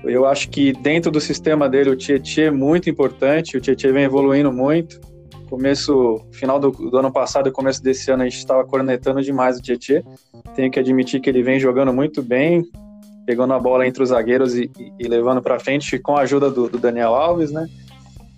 Eu 0.04 0.26
acho 0.26 0.50
que 0.50 0.72
dentro 0.74 1.10
do 1.10 1.20
sistema 1.20 1.68
dele 1.68 1.90
o 1.90 1.96
Tietchan 1.96 2.42
é 2.42 2.50
muito 2.50 2.90
importante, 2.90 3.56
o 3.56 3.60
Tietchan 3.60 3.92
vem 3.92 4.04
evoluindo 4.04 4.52
muito 4.52 5.00
começo, 5.48 6.20
final 6.32 6.58
do, 6.58 6.70
do, 6.70 6.96
ano 6.96 7.12
passado 7.12 7.48
e 7.48 7.52
começo 7.52 7.82
desse 7.82 8.10
ano 8.10 8.22
a 8.22 8.26
gente 8.26 8.38
estava 8.38 8.64
cornetando 8.64 9.22
demais 9.22 9.58
o 9.58 9.62
Tietchan. 9.62 10.02
Tenho 10.54 10.70
que 10.70 10.78
admitir 10.78 11.20
que 11.20 11.30
ele 11.30 11.42
vem 11.42 11.58
jogando 11.58 11.92
muito 11.92 12.22
bem, 12.22 12.64
pegando 13.24 13.52
a 13.52 13.58
bola 13.58 13.86
entre 13.86 14.02
os 14.02 14.10
zagueiros 14.10 14.54
e, 14.54 14.70
e, 14.78 14.92
e 15.00 15.08
levando 15.08 15.42
para 15.42 15.58
frente 15.58 15.98
com 15.98 16.16
a 16.16 16.22
ajuda 16.22 16.50
do, 16.50 16.68
do, 16.68 16.78
Daniel 16.78 17.14
Alves, 17.14 17.50
né? 17.50 17.66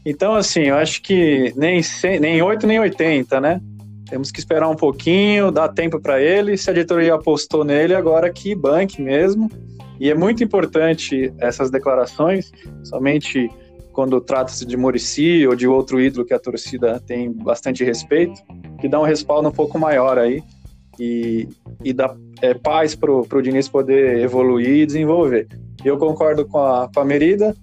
Então, 0.05 0.35
assim, 0.35 0.63
eu 0.63 0.77
acho 0.77 1.03
que 1.03 1.53
nem, 1.57 1.83
100, 1.83 2.21
nem 2.21 2.41
8 2.43 2.67
nem 2.67 2.81
80, 2.81 3.41
né? 3.41 3.61
Temos 4.09 4.31
que 4.31 4.39
esperar 4.39 4.69
um 4.69 4.77
pouquinho, 4.77 5.51
dar 5.51 5.69
tempo 5.69 6.01
para 6.01 6.21
ele. 6.21 6.57
Se 6.57 6.71
a 6.71 6.73
diretoria 6.73 7.15
apostou 7.15 7.65
nele, 7.65 7.95
agora 7.95 8.31
que 8.31 8.55
banque 8.55 9.03
mesmo. 9.03 9.51
E 10.01 10.11
é 10.11 10.15
muito 10.15 10.43
importante 10.43 11.33
essas 11.39 11.71
declarações, 11.71 12.53
somente 12.85 13.51
quando 13.99 14.21
trata-se 14.21 14.65
de 14.65 14.77
Murici 14.77 15.45
ou 15.45 15.57
de 15.57 15.67
outro 15.67 16.01
ídolo 16.01 16.25
que 16.25 16.33
a 16.33 16.39
torcida 16.39 17.01
tem 17.01 17.33
bastante 17.33 17.83
respeito, 17.83 18.41
que 18.81 18.89
dá 18.89 19.01
um 19.01 19.05
respaldo 19.05 19.49
um 19.49 19.53
pouco 19.53 19.77
maior 19.77 20.21
aí 20.21 20.41
e, 21.01 21.49
e 21.83 21.93
dá 21.93 22.15
é, 22.41 22.55
paz 22.55 22.95
para 22.95 23.11
o 23.11 23.43
Diniz 23.43 23.69
poder 23.69 24.21
evoluir 24.21 24.69
e 24.69 24.87
desenvolver. 24.87 25.49
Eu 25.85 25.99
concordo 25.99 26.47
com 26.47 26.59
a, 26.59 26.89
com 26.95 27.01
a 27.01 27.05
Merida. 27.05 27.57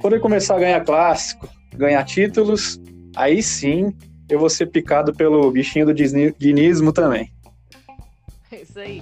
Quando 0.00 0.14
ele 0.14 0.22
começar 0.22 0.56
a 0.56 0.58
ganhar 0.58 0.84
clássico, 0.84 1.48
ganhar 1.76 2.02
títulos, 2.02 2.80
aí 3.14 3.40
sim 3.40 3.92
eu 4.28 4.40
vou 4.40 4.50
ser 4.50 4.66
picado 4.66 5.14
pelo 5.14 5.48
bichinho 5.52 5.86
do 5.86 5.94
dinismo 5.94 6.92
também. 6.92 7.30
É 8.50 8.62
isso 8.62 8.80
aí. 8.80 9.00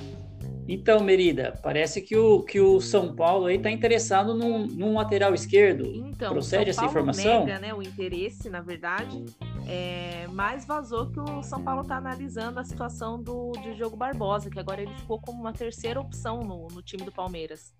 Então, 0.73 1.01
Merida, 1.01 1.59
parece 1.65 2.01
que 2.01 2.17
o, 2.17 2.45
que 2.45 2.61
o 2.61 2.81
São 2.81 3.13
Paulo 3.13 3.47
aí 3.47 3.57
está 3.57 3.69
interessado 3.69 4.33
num, 4.33 4.69
num, 4.69 4.95
lateral 4.95 5.35
esquerdo. 5.35 5.85
Então, 5.93 6.33
Procede 6.33 6.71
essa 6.71 6.85
informação? 6.85 7.45
Nega, 7.45 7.59
né, 7.59 7.75
o 7.75 7.83
interesse, 7.83 8.49
na 8.49 8.61
verdade, 8.61 9.25
é, 9.67 10.29
mas 10.29 10.65
vazou 10.65 11.11
que 11.11 11.19
o 11.19 11.43
São 11.43 11.61
Paulo 11.65 11.83
está 11.83 11.97
analisando 11.97 12.61
a 12.61 12.65
situação 12.65 13.21
do, 13.21 13.51
Diogo 13.75 13.97
Barbosa, 13.97 14.49
que 14.49 14.61
agora 14.61 14.81
ele 14.81 14.95
ficou 14.95 15.21
como 15.21 15.41
uma 15.41 15.53
terceira 15.53 16.01
opção 16.01 16.45
no, 16.45 16.69
no 16.69 16.81
time 16.81 17.03
do 17.03 17.11
Palmeiras. 17.11 17.75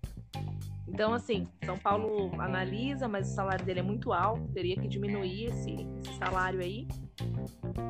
Então, 0.85 1.13
assim, 1.13 1.47
São 1.63 1.77
Paulo 1.77 2.29
analisa, 2.41 3.07
mas 3.07 3.31
o 3.31 3.33
salário 3.33 3.63
dele 3.63 3.79
é 3.79 3.83
muito 3.83 4.11
alto, 4.11 4.49
teria 4.49 4.75
que 4.75 4.89
diminuir 4.89 5.45
esse, 5.45 5.87
esse 6.05 6.17
salário 6.17 6.59
aí. 6.59 6.85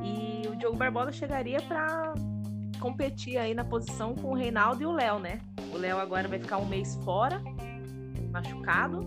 E 0.04 0.46
o 0.46 0.54
Diogo 0.54 0.76
Barbosa 0.76 1.10
chegaria 1.10 1.60
para 1.62 2.14
competir 2.82 3.38
aí 3.38 3.54
na 3.54 3.64
posição 3.64 4.12
com 4.12 4.32
o 4.32 4.34
Reinaldo 4.34 4.82
e 4.82 4.86
o 4.86 4.90
Léo, 4.90 5.20
né? 5.20 5.38
O 5.72 5.78
Léo 5.78 5.98
agora 5.98 6.26
vai 6.26 6.40
ficar 6.40 6.58
um 6.58 6.66
mês 6.66 6.98
fora, 7.04 7.40
machucado. 8.32 9.06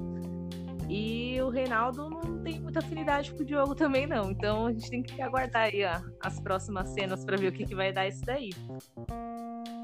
E 0.87 1.41
o 1.41 1.49
Reinaldo 1.49 2.09
não 2.09 2.39
tem 2.39 2.57
muita 2.61 2.79
afinidade 2.79 3.33
com 3.33 3.41
o 3.41 3.45
Diogo 3.45 3.75
também, 3.75 4.07
não. 4.07 4.31
Então 4.31 4.67
a 4.67 4.71
gente 4.71 4.89
tem 4.89 5.03
que 5.03 5.21
aguardar 5.21 5.63
aí 5.63 5.83
ó, 5.83 5.99
as 6.21 6.39
próximas 6.39 6.87
cenas 6.89 7.25
para 7.25 7.35
ver 7.35 7.47
o 7.47 7.51
que, 7.51 7.65
que 7.65 7.75
vai 7.75 7.91
dar 7.91 8.07
isso 8.07 8.23
daí. 8.23 8.51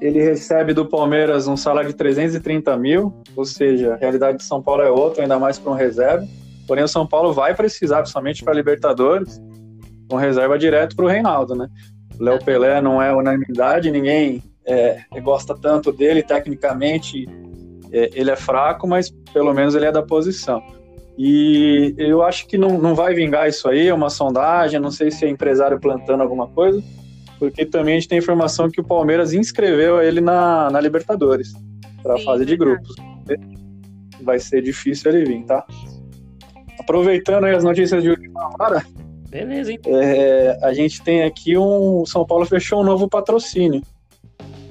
Ele 0.00 0.22
recebe 0.22 0.72
do 0.72 0.86
Palmeiras 0.86 1.46
um 1.46 1.56
salário 1.56 1.90
de 1.90 1.96
330 1.96 2.74
mil, 2.78 3.14
ou 3.36 3.44
seja, 3.44 3.92
a 3.92 3.96
realidade 3.96 4.38
de 4.38 4.44
São 4.44 4.62
Paulo 4.62 4.82
é 4.82 4.90
outra, 4.90 5.22
ainda 5.22 5.38
mais 5.38 5.58
para 5.58 5.70
um 5.70 5.76
reserva. 5.76 6.26
Porém, 6.66 6.82
o 6.82 6.88
São 6.88 7.06
Paulo 7.06 7.32
vai 7.34 7.54
precisar, 7.54 7.98
principalmente 7.98 8.42
para 8.42 8.54
Libertadores, 8.54 9.38
um 10.10 10.16
reserva 10.16 10.58
direto 10.58 10.96
para 10.96 11.04
o 11.04 11.08
Reinaldo, 11.08 11.54
né? 11.54 11.68
Léo 12.22 12.38
Pelé 12.44 12.80
não 12.80 13.02
é 13.02 13.12
unanimidade, 13.12 13.90
ninguém 13.90 14.40
é, 14.64 15.04
gosta 15.20 15.56
tanto 15.58 15.90
dele, 15.90 16.22
tecnicamente 16.22 17.28
é, 17.90 18.10
ele 18.14 18.30
é 18.30 18.36
fraco, 18.36 18.86
mas 18.86 19.10
pelo 19.32 19.52
menos 19.52 19.74
ele 19.74 19.86
é 19.86 19.92
da 19.92 20.02
posição. 20.02 20.62
E 21.18 21.94
eu 21.98 22.22
acho 22.22 22.46
que 22.46 22.56
não, 22.56 22.78
não 22.78 22.94
vai 22.94 23.12
vingar 23.12 23.48
isso 23.48 23.68
aí, 23.68 23.88
é 23.88 23.94
uma 23.94 24.08
sondagem, 24.08 24.78
não 24.78 24.92
sei 24.92 25.10
se 25.10 25.24
é 25.24 25.28
empresário 25.28 25.80
plantando 25.80 26.22
alguma 26.22 26.46
coisa, 26.46 26.80
porque 27.40 27.66
também 27.66 27.94
a 27.94 27.98
gente 27.98 28.08
tem 28.08 28.18
informação 28.18 28.70
que 28.70 28.80
o 28.80 28.84
Palmeiras 28.84 29.32
inscreveu 29.32 30.00
ele 30.00 30.20
na, 30.20 30.70
na 30.70 30.80
Libertadores, 30.80 31.52
para 32.04 32.14
a 32.14 32.18
fase 32.20 32.46
de 32.46 32.56
grupos. 32.56 32.94
Vai 34.22 34.38
ser 34.38 34.62
difícil 34.62 35.10
ele 35.10 35.24
vir, 35.24 35.44
tá? 35.44 35.66
Aproveitando 36.78 37.46
as 37.46 37.64
notícias 37.64 38.00
de 38.00 38.10
última 38.10 38.48
hora, 38.60 38.86
Beleza, 39.32 39.72
hein? 39.72 39.80
É, 39.86 40.58
a 40.60 40.74
gente 40.74 41.00
tem 41.00 41.22
aqui 41.22 41.56
um. 41.56 42.04
São 42.04 42.22
Paulo 42.22 42.44
fechou 42.44 42.82
um 42.82 42.84
novo 42.84 43.08
patrocínio. 43.08 43.80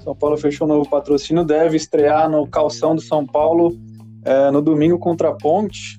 São 0.04 0.16
Paulo 0.16 0.38
fechou 0.38 0.68
um 0.68 0.70
novo 0.70 0.88
patrocínio, 0.88 1.44
deve 1.44 1.78
estrear 1.78 2.30
no 2.30 2.46
calção 2.46 2.96
do 2.96 3.02
São 3.02 3.26
Paulo 3.26 3.76
é, 4.24 4.52
no 4.52 4.62
domingo 4.62 5.00
contra 5.00 5.30
a 5.30 5.34
Ponte. 5.34 5.98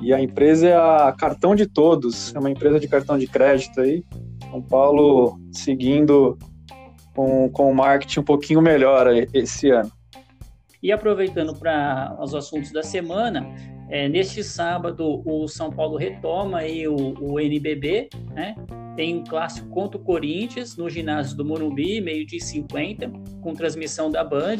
E 0.00 0.14
a 0.14 0.22
empresa 0.22 0.68
é 0.68 0.76
a 0.76 1.12
Cartão 1.18 1.56
de 1.56 1.66
Todos, 1.66 2.32
é 2.32 2.38
uma 2.38 2.48
empresa 2.48 2.78
de 2.78 2.86
cartão 2.86 3.18
de 3.18 3.26
crédito 3.26 3.80
aí. 3.80 4.04
São 4.48 4.62
Paulo 4.62 5.40
seguindo 5.50 6.38
com, 7.12 7.50
com 7.50 7.72
o 7.72 7.74
marketing 7.74 8.20
um 8.20 8.24
pouquinho 8.24 8.62
melhor 8.62 9.08
esse 9.34 9.68
ano. 9.68 9.90
E 10.80 10.92
aproveitando 10.92 11.56
para 11.56 12.16
os 12.20 12.36
assuntos 12.36 12.70
da 12.70 12.84
semana, 12.84 13.46
é, 13.90 14.08
neste 14.08 14.44
sábado, 14.44 15.20
o 15.26 15.48
São 15.48 15.70
Paulo 15.70 15.96
retoma 15.96 16.58
aí 16.58 16.86
o, 16.86 17.14
o 17.20 17.40
NBB, 17.40 18.08
né? 18.32 18.54
Tem 18.94 19.16
um 19.16 19.24
clássico 19.24 19.68
contra 19.68 20.00
o 20.00 20.04
Corinthians 20.04 20.76
no 20.76 20.88
ginásio 20.88 21.36
do 21.36 21.44
Morumbi, 21.44 22.00
meio 22.00 22.24
de 22.24 22.38
50, 22.38 23.10
com 23.40 23.52
transmissão 23.52 24.10
da 24.10 24.22
Band, 24.22 24.58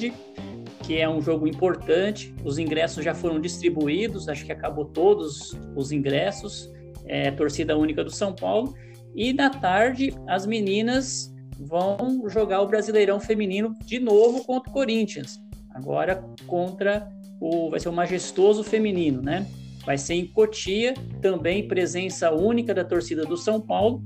que 0.85 0.99
é 0.99 1.09
um 1.09 1.21
jogo 1.21 1.47
importante. 1.47 2.35
Os 2.45 2.59
ingressos 2.59 3.05
já 3.05 3.15
foram 3.15 3.41
distribuídos, 3.41 4.29
acho 4.29 4.45
que 4.45 4.53
acabou 4.53 4.87
todos 4.87 5.57
os 5.77 5.93
ingressos. 5.93 6.71
É, 7.07 7.31
torcida 7.31 7.77
única 7.77 8.05
do 8.05 8.11
São 8.11 8.33
Paulo. 8.35 8.75
E 9.17 9.33
na 9.33 9.51
tarde, 9.51 10.15
as 10.29 10.47
meninas 10.47 11.35
vão 11.59 12.29
jogar 12.29 12.63
o 12.63 12.69
Brasileirão 12.69 13.19
Feminino 13.19 13.75
de 13.85 13.99
novo 13.99 14.45
contra 14.45 14.71
o 14.71 14.73
Corinthians. 14.73 15.41
Agora 15.75 16.25
contra 16.47 17.09
o, 17.41 17.71
vai 17.71 17.81
ser 17.81 17.89
o 17.89 17.93
majestoso 17.93 18.63
feminino, 18.63 19.23
né? 19.23 19.47
Vai 19.85 19.97
ser 19.97 20.15
em 20.15 20.27
Cotia, 20.27 20.95
também 21.23 21.67
presença 21.67 22.31
única 22.31 22.75
da 22.75 22.85
torcida 22.85 23.25
do 23.25 23.37
São 23.37 23.61
Paulo. 23.61 24.03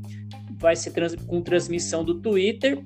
Vai 0.58 0.76
ser 0.76 0.92
trans, 0.92 1.14
com 1.14 1.42
transmissão 1.42 2.04
do 2.04 2.20
Twitter. 2.20 2.84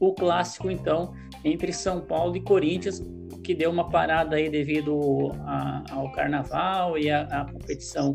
O 0.00 0.14
clássico, 0.14 0.70
então, 0.70 1.14
entre 1.44 1.72
São 1.72 2.00
Paulo 2.00 2.36
e 2.36 2.40
Corinthians, 2.40 3.02
que 3.44 3.54
deu 3.54 3.70
uma 3.70 3.88
parada 3.88 4.36
aí 4.36 4.50
devido 4.50 5.30
a, 5.40 5.84
ao 5.92 6.10
carnaval 6.12 6.98
e 6.98 7.10
à 7.10 7.46
competição 7.50 8.14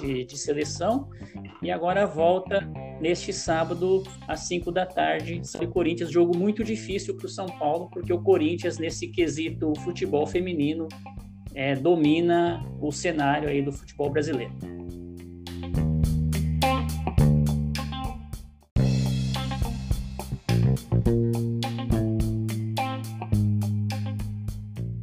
de, 0.00 0.24
de, 0.24 0.38
seleção. 0.38 1.08
E 1.62 1.70
agora 1.70 2.06
volta 2.06 2.68
neste 3.00 3.32
sábado 3.32 4.02
às 4.26 4.40
5 4.40 4.70
da 4.72 4.86
tarde. 4.86 5.40
São 5.42 5.66
Corinthians, 5.66 6.10
jogo 6.10 6.36
muito 6.36 6.64
difícil 6.64 7.16
para 7.16 7.26
o 7.26 7.28
São 7.28 7.46
Paulo, 7.46 7.88
porque 7.90 8.12
o 8.12 8.22
Corinthians, 8.22 8.78
nesse 8.78 9.08
quesito 9.08 9.72
futebol 9.80 10.26
feminino, 10.26 10.88
é, 11.54 11.74
domina 11.74 12.64
o 12.80 12.92
cenário 12.92 13.48
aí 13.48 13.62
do 13.62 13.72
futebol 13.72 14.10
brasileiro. 14.10 14.52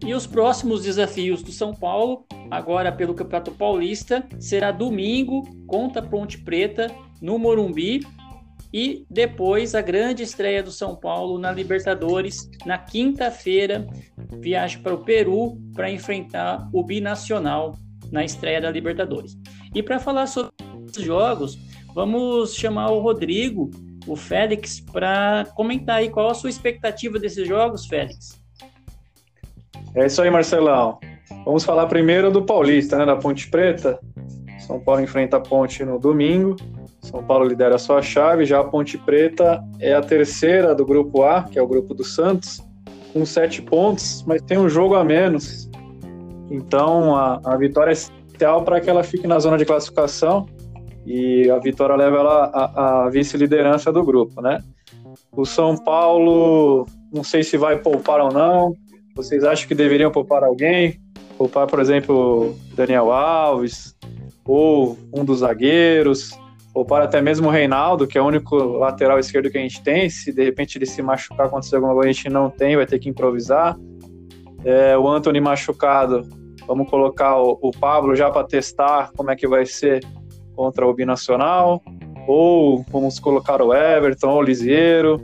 E 0.05 0.13
os 0.13 0.27
próximos 0.27 0.83
desafios 0.83 1.41
do 1.41 1.51
São 1.51 1.73
Paulo, 1.73 2.25
agora 2.51 2.91
pelo 2.91 3.15
Campeonato 3.15 3.51
Paulista, 3.51 4.27
será 4.37 4.71
domingo 4.71 5.41
contra 5.65 6.03
Ponte 6.03 6.37
Preta 6.37 6.93
no 7.23 7.39
Morumbi 7.39 8.05
e 8.73 9.05
depois 9.09 9.73
a 9.73 9.81
grande 9.81 10.23
estreia 10.23 10.61
do 10.61 10.71
São 10.71 10.93
Paulo 10.93 11.39
na 11.39 11.53
Libertadores 11.53 12.49
na 12.65 12.77
quinta-feira, 12.77 13.87
viagem 14.39 14.81
para 14.81 14.93
o 14.93 15.03
Peru 15.05 15.57
para 15.73 15.89
enfrentar 15.89 16.67
o 16.73 16.83
Binacional 16.83 17.77
na 18.11 18.25
estreia 18.25 18.59
da 18.59 18.69
Libertadores. 18.69 19.37
E 19.73 19.81
para 19.81 19.99
falar 19.99 20.27
sobre 20.27 20.51
os 20.85 21.01
jogos, 21.01 21.57
vamos 21.95 22.55
chamar 22.55 22.91
o 22.91 22.99
Rodrigo, 22.99 23.71
o 24.05 24.17
Félix, 24.17 24.81
para 24.81 25.45
comentar 25.55 25.97
aí 25.97 26.09
qual 26.09 26.29
a 26.29 26.33
sua 26.33 26.49
expectativa 26.49 27.17
desses 27.17 27.47
jogos, 27.47 27.87
Félix. 27.87 28.43
É 29.95 30.07
isso 30.07 30.21
aí, 30.21 30.29
Marcelão. 30.29 30.99
Vamos 31.45 31.63
falar 31.63 31.85
primeiro 31.85 32.29
do 32.31 32.43
Paulista, 32.43 32.97
né, 32.97 33.05
da 33.05 33.15
Ponte 33.15 33.49
Preta. 33.49 33.97
São 34.59 34.79
Paulo 34.79 35.01
enfrenta 35.01 35.37
a 35.37 35.39
Ponte 35.39 35.85
no 35.85 35.99
domingo. 35.99 36.55
São 37.03 37.21
Paulo 37.21 37.45
lidera 37.45 37.75
a 37.75 37.79
sua 37.79 38.01
chave. 38.01 38.45
Já 38.45 38.61
a 38.61 38.63
Ponte 38.63 38.97
Preta 38.97 39.63
é 39.79 39.93
a 39.93 40.01
terceira 40.01 40.73
do 40.73 40.85
grupo 40.85 41.23
A, 41.23 41.43
que 41.43 41.59
é 41.59 41.61
o 41.61 41.67
grupo 41.67 41.93
do 41.93 42.03
Santos, 42.03 42.61
com 43.11 43.25
sete 43.25 43.61
pontos, 43.61 44.23
mas 44.25 44.41
tem 44.41 44.57
um 44.57 44.69
jogo 44.69 44.95
a 44.95 45.03
menos. 45.03 45.69
Então 46.49 47.15
a, 47.15 47.39
a 47.43 47.57
vitória 47.57 47.91
é 47.91 47.93
essencial 47.93 48.63
para 48.63 48.79
que 48.79 48.89
ela 48.89 49.03
fique 49.03 49.27
na 49.27 49.37
zona 49.39 49.57
de 49.57 49.65
classificação 49.65 50.47
e 51.05 51.49
a 51.49 51.59
vitória 51.59 51.95
leva 51.95 52.17
ela 52.17 52.45
à, 52.53 53.09
vice-liderança 53.09 53.91
do 53.91 54.03
grupo, 54.03 54.41
né? 54.41 54.63
O 55.35 55.45
São 55.45 55.75
Paulo, 55.75 56.87
não 57.11 57.23
sei 57.23 57.43
se 57.43 57.57
vai 57.57 57.77
poupar 57.79 58.21
ou 58.21 58.31
não, 58.31 58.75
vocês 59.15 59.43
acham 59.43 59.67
que 59.67 59.75
deveriam 59.75 60.09
poupar 60.09 60.43
alguém? 60.43 60.99
Poupar, 61.37 61.67
por 61.67 61.79
exemplo, 61.79 62.55
Daniel 62.75 63.11
Alves 63.11 63.95
ou 64.45 64.97
um 65.13 65.25
dos 65.25 65.39
zagueiros, 65.39 66.31
poupar 66.73 67.03
até 67.03 67.21
mesmo 67.21 67.47
o 67.47 67.51
Reinaldo, 67.51 68.07
que 68.07 68.17
é 68.17 68.21
o 68.21 68.25
único 68.25 68.55
lateral 68.55 69.19
esquerdo 69.19 69.49
que 69.49 69.57
a 69.57 69.61
gente 69.61 69.81
tem. 69.83 70.09
Se 70.09 70.33
de 70.33 70.43
repente 70.43 70.77
ele 70.77 70.85
se 70.85 71.01
machucar, 71.01 71.45
acontecer 71.45 71.75
alguma 71.75 71.93
coisa, 71.93 72.09
a 72.09 72.13
gente 72.13 72.29
não 72.29 72.49
tem, 72.49 72.75
vai 72.75 72.85
ter 72.85 72.97
que 72.97 73.07
improvisar. 73.07 73.77
É, 74.65 74.97
o 74.97 75.07
Anthony 75.07 75.39
machucado, 75.39 76.27
vamos 76.65 76.89
colocar 76.89 77.37
o, 77.37 77.59
o 77.61 77.71
Pablo 77.71 78.15
já 78.15 78.31
para 78.31 78.47
testar 78.47 79.11
como 79.15 79.29
é 79.29 79.35
que 79.35 79.47
vai 79.47 79.65
ser 79.65 80.03
contra 80.55 80.87
o 80.87 80.93
Binacional. 80.93 81.81
Ou 82.27 82.83
vamos 82.89 83.19
colocar 83.19 83.61
o 83.61 83.73
Everton 83.73 84.29
ou 84.29 84.39
o 84.39 84.41
Lisieiro. 84.41 85.21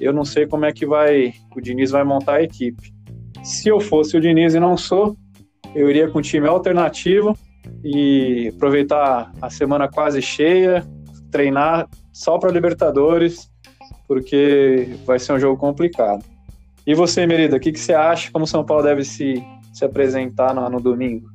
Eu 0.00 0.12
não 0.12 0.24
sei 0.24 0.46
como 0.46 0.66
é 0.66 0.72
que 0.72 0.84
vai 0.84 1.32
o 1.56 1.60
Diniz 1.60 1.90
vai 1.90 2.04
montar 2.04 2.34
a 2.34 2.42
equipe. 2.42 2.92
Se 3.42 3.68
eu 3.68 3.80
fosse 3.80 4.16
o 4.16 4.20
Diniz 4.20 4.54
e 4.54 4.60
não 4.60 4.76
sou, 4.76 5.16
eu 5.74 5.88
iria 5.88 6.08
com 6.10 6.18
um 6.18 6.22
time 6.22 6.46
alternativo 6.48 7.36
e 7.84 8.52
aproveitar 8.54 9.32
a 9.40 9.50
semana 9.50 9.88
quase 9.88 10.22
cheia, 10.22 10.86
treinar 11.30 11.88
só 12.12 12.38
para 12.38 12.50
Libertadores, 12.50 13.50
porque 14.06 14.96
vai 15.04 15.18
ser 15.18 15.32
um 15.32 15.40
jogo 15.40 15.58
complicado. 15.58 16.24
E 16.86 16.94
você, 16.94 17.26
Merida, 17.26 17.56
o 17.56 17.60
que, 17.60 17.72
que 17.72 17.78
você 17.78 17.94
acha 17.94 18.30
como 18.30 18.46
São 18.46 18.64
Paulo 18.64 18.82
deve 18.82 19.04
se, 19.04 19.42
se 19.72 19.84
apresentar 19.84 20.54
no, 20.54 20.68
no 20.68 20.80
domingo? 20.80 21.30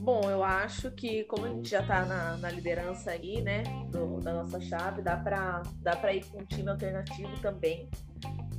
Bom, 0.00 0.30
eu 0.30 0.44
acho 0.44 0.90
que 0.92 1.24
como 1.24 1.46
a 1.46 1.48
gente 1.48 1.68
já 1.68 1.80
está 1.80 2.04
na, 2.04 2.36
na, 2.36 2.48
liderança 2.48 3.10
aí, 3.10 3.42
né, 3.42 3.64
do, 3.90 4.20
da 4.20 4.34
nossa 4.34 4.60
chave, 4.60 5.02
dá 5.02 5.16
para 5.16 5.62
dá 5.80 6.12
ir 6.12 6.24
com 6.26 6.42
um 6.42 6.44
time 6.44 6.68
alternativo 6.68 7.30
também. 7.40 7.88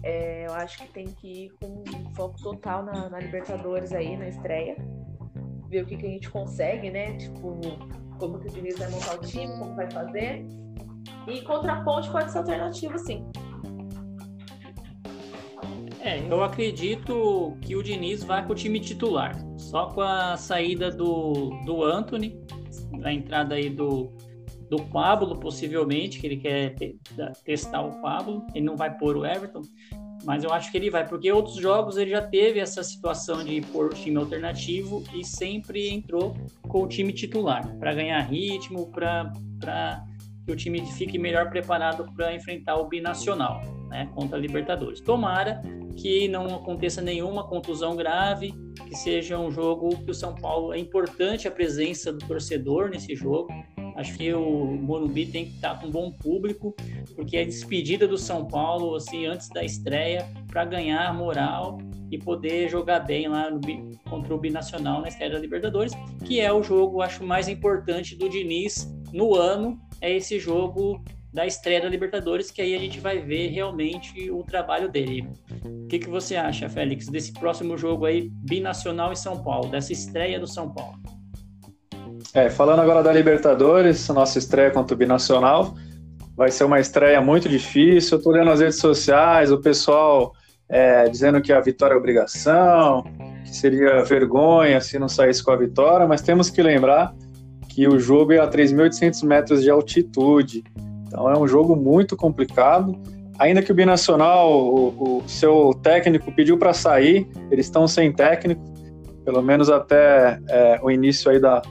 É, 0.04 0.46
eu 0.46 0.54
acho 0.54 0.78
que 0.80 0.88
tem 0.92 1.06
que 1.08 1.46
ir 1.46 1.50
com 1.62 1.84
foco 2.16 2.42
total 2.42 2.84
na, 2.84 3.10
na, 3.10 3.20
Libertadores 3.20 3.94
aí, 3.94 4.18
na 4.18 4.28
estreia. 4.28 4.76
Ver 5.70 5.84
o 5.84 5.86
que, 5.86 5.98
que 5.98 6.06
a 6.06 6.10
gente 6.10 6.30
consegue, 6.30 6.90
né? 6.90 7.18
Tipo, 7.18 7.60
como 8.18 8.40
que 8.40 8.48
o 8.48 8.52
Diniz 8.52 8.78
vai 8.78 8.90
montar 8.90 9.16
o 9.16 9.20
time, 9.20 9.48
como 9.58 9.76
vai 9.76 9.90
fazer. 9.92 10.46
E 11.28 11.42
contra 11.42 11.74
a 11.74 11.84
ponte 11.84 12.10
pode 12.10 12.32
ser 12.32 12.40
alternativo, 12.40 12.98
sim. 12.98 13.26
É, 16.00 16.20
eu 16.32 16.42
acredito 16.42 17.58
que 17.62 17.76
o 17.76 17.84
Diniz 17.84 18.24
vai 18.24 18.46
com 18.46 18.54
o 18.54 18.56
time 18.56 18.80
titular. 18.80 19.36
Só 19.58 19.88
com 19.88 20.02
a 20.02 20.38
saída 20.38 20.90
do, 20.90 21.50
do 21.66 21.84
Anthony, 21.84 22.40
a 23.04 23.12
entrada 23.12 23.56
aí 23.56 23.70
do, 23.70 24.10
do 24.70 24.82
Pablo, 24.86 25.38
possivelmente, 25.38 26.20
que 26.20 26.28
ele 26.28 26.38
quer 26.38 26.76
testar 27.44 27.82
o 27.82 28.02
Pablo. 28.02 28.46
Ele 28.56 28.66
não 28.66 28.78
vai 28.78 28.96
pôr 28.98 29.18
o 29.18 29.26
Everton, 29.26 29.62
mas 30.28 30.44
eu 30.44 30.52
acho 30.52 30.70
que 30.70 30.78
ele 30.78 30.90
vai, 30.90 31.08
porque 31.08 31.32
outros 31.32 31.56
jogos 31.56 31.96
ele 31.96 32.12
já 32.12 32.22
teve 32.22 32.60
essa 32.60 32.84
situação 32.84 33.46
de 33.46 33.62
pôr 33.62 33.94
time 33.94 34.18
alternativo 34.18 35.02
e 35.16 35.24
sempre 35.24 35.90
entrou 35.90 36.36
com 36.68 36.84
o 36.84 36.88
time 36.88 37.14
titular, 37.14 37.66
para 37.80 37.94
ganhar 37.94 38.20
ritmo, 38.20 38.92
para 38.92 40.04
que 40.46 40.52
o 40.52 40.56
time 40.56 40.86
fique 40.86 41.18
melhor 41.18 41.50
preparado 41.50 42.06
para 42.14 42.36
enfrentar 42.36 42.76
o 42.76 42.90
binacional, 42.90 43.62
né, 43.88 44.12
contra 44.14 44.38
a 44.38 44.42
Libertadores. 44.42 45.00
Tomara 45.00 45.62
que 45.96 46.28
não 46.28 46.56
aconteça 46.56 47.02
nenhuma 47.02 47.48
contusão 47.48 47.96
grave, 47.96 48.54
que 48.86 48.96
seja 48.98 49.40
um 49.40 49.50
jogo 49.50 49.96
que 50.04 50.12
o 50.12 50.14
São 50.14 50.36
Paulo 50.36 50.74
é 50.74 50.78
importante 50.78 51.48
a 51.48 51.52
presença 51.52 52.12
do 52.12 52.20
torcedor 52.28 52.90
nesse 52.90 53.16
jogo, 53.16 53.48
Acho 53.98 54.16
que 54.16 54.32
o 54.32 54.66
Morumbi 54.66 55.26
tem 55.26 55.46
que 55.46 55.56
estar 55.56 55.80
com 55.80 55.88
um 55.88 55.92
bom 55.92 56.12
público, 56.12 56.76
porque 57.16 57.36
é 57.36 57.44
despedida 57.44 58.08
do 58.08 58.16
São 58.16 58.46
Paulo, 58.46 58.96
assim, 58.96 59.26
antes 59.26 59.50
da 59.50 59.64
estreia, 59.64 60.32
para 60.48 60.64
ganhar 60.66 61.12
moral 61.16 61.80
e 62.12 62.18
poder 62.20 62.70
jogar 62.70 63.00
bem 63.00 63.28
lá 63.28 63.50
no, 63.50 63.60
contra 64.08 64.36
o 64.36 64.38
Binacional 64.38 65.02
na 65.02 65.08
estreia 65.08 65.32
da 65.32 65.40
Libertadores, 65.40 65.94
que 66.24 66.40
é 66.40 66.54
o 66.54 66.62
jogo, 66.62 67.02
acho, 67.02 67.26
mais 67.26 67.48
importante 67.48 68.16
do 68.16 68.30
Diniz 68.30 68.88
no 69.12 69.34
ano, 69.34 69.80
é 70.00 70.16
esse 70.16 70.40
jogo 70.40 71.04
da 71.34 71.48
estreia 71.48 71.82
da 71.82 71.90
Libertadores, 71.90 72.52
que 72.52 72.62
aí 72.62 72.76
a 72.76 72.80
gente 72.80 73.00
vai 73.00 73.20
ver 73.20 73.48
realmente 73.48 74.30
o 74.30 74.44
trabalho 74.44 74.90
dele. 74.90 75.28
O 75.66 75.88
que, 75.88 75.98
que 75.98 76.10
você 76.10 76.36
acha, 76.36 76.70
Félix, 76.70 77.08
desse 77.08 77.34
próximo 77.34 77.76
jogo 77.76 78.06
aí, 78.06 78.30
Binacional 78.30 79.12
e 79.12 79.16
São 79.16 79.44
Paulo, 79.44 79.70
dessa 79.70 79.92
estreia 79.92 80.40
do 80.40 80.48
São 80.48 80.72
Paulo? 80.72 81.00
É, 82.38 82.52
falando 82.52 82.82
agora 82.82 83.02
da 83.02 83.12
Libertadores, 83.12 84.08
nossa 84.10 84.38
estreia 84.38 84.70
contra 84.70 84.94
o 84.94 84.98
Binacional, 84.98 85.74
vai 86.36 86.52
ser 86.52 86.66
uma 86.66 86.80
estreia 86.80 87.20
muito 87.20 87.50
difícil. 87.50 88.16
Eu 88.16 88.24
tô 88.24 88.30
lendo 88.30 88.46
nas 88.46 88.60
redes 88.60 88.78
sociais, 88.78 89.52
o 89.52 89.58
pessoal 89.58 90.34
é, 90.70 91.10
dizendo 91.10 91.42
que 91.42 91.52
a 91.52 91.60
vitória 91.60 91.96
é 91.96 91.98
obrigação, 91.98 93.06
que 93.44 93.56
seria 93.56 94.04
vergonha 94.04 94.80
se 94.80 95.00
não 95.00 95.10
saísse 95.10 95.44
com 95.44 95.50
a 95.50 95.56
vitória, 95.56 96.06
mas 96.06 96.22
temos 96.22 96.52
que 96.52 96.62
lembrar 96.62 97.12
que 97.70 97.88
o 97.88 97.98
jogo 97.98 98.34
é 98.34 98.38
a 98.38 98.48
3.800 98.48 99.26
metros 99.26 99.64
de 99.64 99.72
altitude, 99.72 100.64
então 101.08 101.28
é 101.32 101.36
um 101.36 101.48
jogo 101.48 101.76
muito 101.76 102.16
complicado. 102.16 102.96
Ainda 103.40 103.64
que 103.64 103.72
o 103.72 103.76
Binacional, 103.76 104.52
o, 104.52 105.24
o 105.24 105.24
seu 105.28 105.74
técnico 105.82 106.32
pediu 106.32 106.56
para 106.56 106.72
sair, 106.72 107.28
eles 107.50 107.66
estão 107.66 107.88
sem 107.88 108.14
técnico, 108.14 108.62
pelo 109.26 109.42
menos 109.42 109.72
até 109.72 110.40
é, 110.48 110.80
o 110.84 110.92
início 110.92 111.32
aí 111.32 111.40
da, 111.40 111.64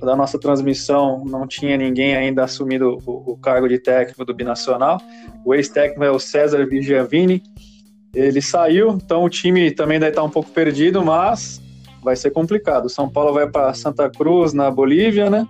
da 0.00 0.14
nossa 0.14 0.38
transmissão 0.38 1.24
não 1.24 1.46
tinha 1.46 1.76
ninguém 1.76 2.14
ainda 2.14 2.44
assumido 2.44 2.98
o, 3.04 3.32
o 3.32 3.36
cargo 3.36 3.68
de 3.68 3.78
técnico 3.78 4.24
do 4.24 4.34
Binacional. 4.34 5.00
O 5.44 5.54
ex-técnico 5.54 6.04
é 6.04 6.10
o 6.10 6.18
César 6.18 6.64
Vigiavini. 6.66 7.42
Ele 8.14 8.40
saiu, 8.40 8.90
então 8.92 9.24
o 9.24 9.28
time 9.28 9.70
também 9.70 9.98
deve 9.98 10.12
estar 10.12 10.22
um 10.22 10.30
pouco 10.30 10.50
perdido, 10.50 11.02
mas 11.02 11.60
vai 12.02 12.14
ser 12.14 12.30
complicado. 12.30 12.88
São 12.88 13.08
Paulo 13.08 13.32
vai 13.32 13.48
para 13.48 13.72
Santa 13.74 14.08
Cruz, 14.10 14.52
na 14.52 14.70
Bolívia, 14.70 15.30
né? 15.30 15.46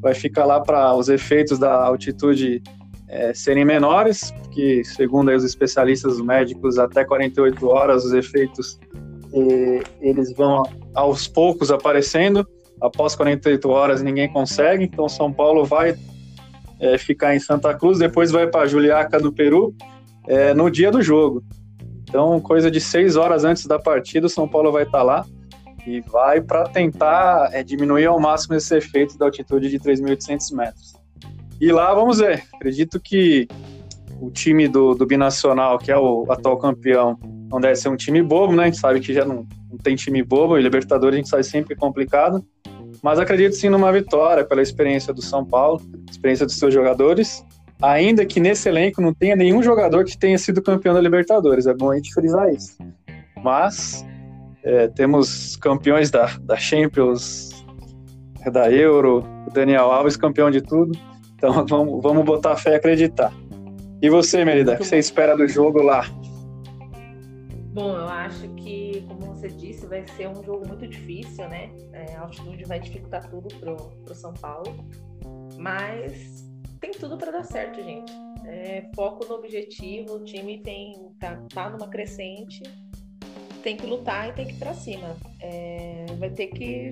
Vai 0.00 0.14
ficar 0.14 0.44
lá 0.44 0.60
para 0.60 0.94
os 0.94 1.08
efeitos 1.08 1.58
da 1.58 1.74
altitude 1.84 2.62
é, 3.08 3.34
serem 3.34 3.64
menores, 3.64 4.32
que 4.52 4.84
segundo 4.84 5.30
os 5.30 5.44
especialistas 5.44 6.20
médicos, 6.20 6.78
até 6.78 7.04
48 7.04 7.66
horas 7.66 8.04
os 8.04 8.12
efeitos 8.12 8.78
e, 9.34 9.82
eles 10.00 10.32
vão 10.32 10.62
aos 10.94 11.26
poucos 11.26 11.70
aparecendo 11.70 12.46
após 12.80 13.14
48 13.14 13.68
horas 13.68 14.02
ninguém 14.02 14.28
consegue, 14.28 14.84
então 14.84 15.08
São 15.08 15.32
Paulo 15.32 15.64
vai 15.64 15.96
é, 16.78 16.98
ficar 16.98 17.34
em 17.34 17.40
Santa 17.40 17.74
Cruz, 17.74 17.98
depois 17.98 18.30
vai 18.30 18.46
para 18.46 18.66
Juliaca 18.66 19.18
do 19.18 19.32
Peru 19.32 19.74
é, 20.26 20.52
no 20.54 20.70
dia 20.70 20.90
do 20.90 21.02
jogo. 21.02 21.42
Então, 22.02 22.40
coisa 22.40 22.70
de 22.70 22.80
seis 22.80 23.16
horas 23.16 23.44
antes 23.44 23.66
da 23.66 23.78
partida, 23.78 24.26
o 24.26 24.30
São 24.30 24.46
Paulo 24.46 24.70
vai 24.70 24.84
estar 24.84 24.98
tá 24.98 25.04
lá 25.04 25.26
e 25.86 26.00
vai 26.00 26.40
para 26.40 26.64
tentar 26.64 27.50
é, 27.52 27.62
diminuir 27.62 28.06
ao 28.06 28.20
máximo 28.20 28.54
esse 28.54 28.76
efeito 28.76 29.16
da 29.16 29.26
altitude 29.26 29.68
de 29.70 29.78
3.800 29.78 30.54
metros. 30.54 30.94
E 31.60 31.72
lá 31.72 31.94
vamos 31.94 32.18
ver. 32.18 32.44
Acredito 32.54 33.00
que 33.00 33.48
o 34.20 34.30
time 34.30 34.68
do, 34.68 34.94
do 34.94 35.06
Binacional, 35.06 35.78
que 35.78 35.90
é 35.90 35.96
o 35.96 36.26
atual 36.30 36.58
campeão, 36.58 37.18
não 37.50 37.60
deve 37.60 37.76
ser 37.76 37.88
um 37.88 37.96
time 37.96 38.22
bobo, 38.22 38.54
né? 38.54 38.64
A 38.64 38.66
gente 38.66 38.78
sabe 38.78 39.00
que 39.00 39.12
já 39.12 39.24
não, 39.24 39.46
não 39.70 39.78
tem 39.78 39.94
time 39.94 40.22
bobo, 40.22 40.58
e 40.58 40.62
Libertadores 40.62 41.14
a 41.14 41.18
gente 41.18 41.28
sabe 41.28 41.44
sempre 41.44 41.76
complicado. 41.76 42.44
Mas 43.02 43.18
acredito 43.18 43.54
sim 43.54 43.68
numa 43.68 43.92
vitória 43.92 44.44
pela 44.44 44.62
experiência 44.62 45.12
do 45.12 45.22
São 45.22 45.44
Paulo, 45.44 45.80
experiência 46.10 46.46
dos 46.46 46.56
seus 46.56 46.72
jogadores. 46.72 47.44
Ainda 47.82 48.24
que 48.24 48.40
nesse 48.40 48.68
elenco 48.68 49.02
não 49.02 49.12
tenha 49.12 49.36
nenhum 49.36 49.62
jogador 49.62 50.04
que 50.04 50.16
tenha 50.16 50.38
sido 50.38 50.62
campeão 50.62 50.94
da 50.94 51.00
Libertadores, 51.00 51.66
é 51.66 51.74
bom 51.74 51.90
a 51.90 51.96
gente 51.96 52.12
frisar 52.12 52.48
isso. 52.48 52.78
Mas 53.42 54.04
é, 54.62 54.88
temos 54.88 55.56
campeões 55.56 56.10
da, 56.10 56.26
da 56.40 56.56
Champions, 56.56 57.50
da 58.50 58.70
Euro, 58.70 59.24
o 59.46 59.52
Daniel 59.52 59.90
Alves 59.92 60.16
campeão 60.16 60.50
de 60.50 60.60
tudo. 60.60 60.98
Então 61.34 61.64
vamos, 61.68 62.02
vamos 62.02 62.24
botar 62.24 62.56
fé 62.56 62.72
e 62.72 62.74
acreditar. 62.76 63.32
E 64.00 64.10
você, 64.10 64.44
Merida, 64.44 64.74
o 64.74 64.76
que 64.76 64.84
você 64.84 64.98
espera 64.98 65.36
do 65.36 65.46
jogo 65.48 65.82
lá? 65.82 66.06
Bom, 67.72 67.96
eu 67.96 68.08
acho 68.08 68.48
que, 68.56 69.04
como 69.06 69.34
você 69.34 69.48
disse, 69.48 69.65
vai 69.86 70.06
ser 70.08 70.28
um 70.28 70.42
jogo 70.42 70.66
muito 70.66 70.86
difícil, 70.86 71.48
né? 71.48 71.70
É, 71.92 72.14
a 72.14 72.22
altitude 72.22 72.64
vai 72.64 72.80
dificultar 72.80 73.28
tudo 73.28 73.48
pro, 73.58 73.76
pro 74.04 74.14
São 74.14 74.32
Paulo. 74.34 74.88
Mas 75.58 76.44
tem 76.80 76.92
tudo 76.92 77.16
para 77.16 77.30
dar 77.30 77.44
certo, 77.44 77.82
gente. 77.82 78.12
É, 78.44 78.88
foco 78.94 79.24
no 79.26 79.34
objetivo, 79.36 80.16
o 80.16 80.24
time 80.24 80.58
tem 80.62 81.10
tá, 81.18 81.36
tá 81.52 81.70
numa 81.70 81.88
crescente, 81.88 82.62
tem 83.62 83.76
que 83.76 83.86
lutar 83.86 84.28
e 84.28 84.32
tem 84.32 84.46
que 84.46 84.52
ir 84.52 84.58
para 84.58 84.74
cima. 84.74 85.16
É, 85.40 86.06
vai 86.18 86.30
ter 86.30 86.48
que 86.48 86.90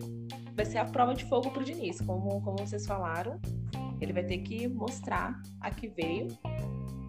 vai 0.55 0.65
ser 0.65 0.79
a 0.79 0.85
prova 0.85 1.15
de 1.15 1.25
fogo 1.25 1.51
pro 1.51 1.65
Diniz, 1.65 2.01
como, 2.01 2.41
como 2.43 2.59
vocês 2.59 2.87
falaram. 2.87 3.41
Ele 4.01 4.13
vai 4.13 4.25
ter 4.25 4.39
que 4.39 4.69
mostrar 4.69 5.41
a 5.61 5.71
que 5.71 5.89
veio 5.89 6.29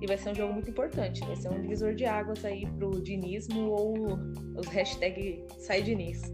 e 0.05 0.07
vai 0.07 0.17
ser 0.17 0.29
um 0.29 0.35
jogo 0.35 0.53
muito 0.53 0.69
importante. 0.69 1.19
Vai 1.25 1.35
ser 1.35 1.49
um 1.49 1.61
divisor 1.61 1.95
de 1.95 2.05
águas 2.05 2.45
aí 2.45 2.65
pro 2.77 3.01
dinismo 3.01 3.71
ou 3.71 4.19
os 4.55 4.67
hashtag 4.67 5.43
sai 5.57 5.81
Diniz. 5.81 6.31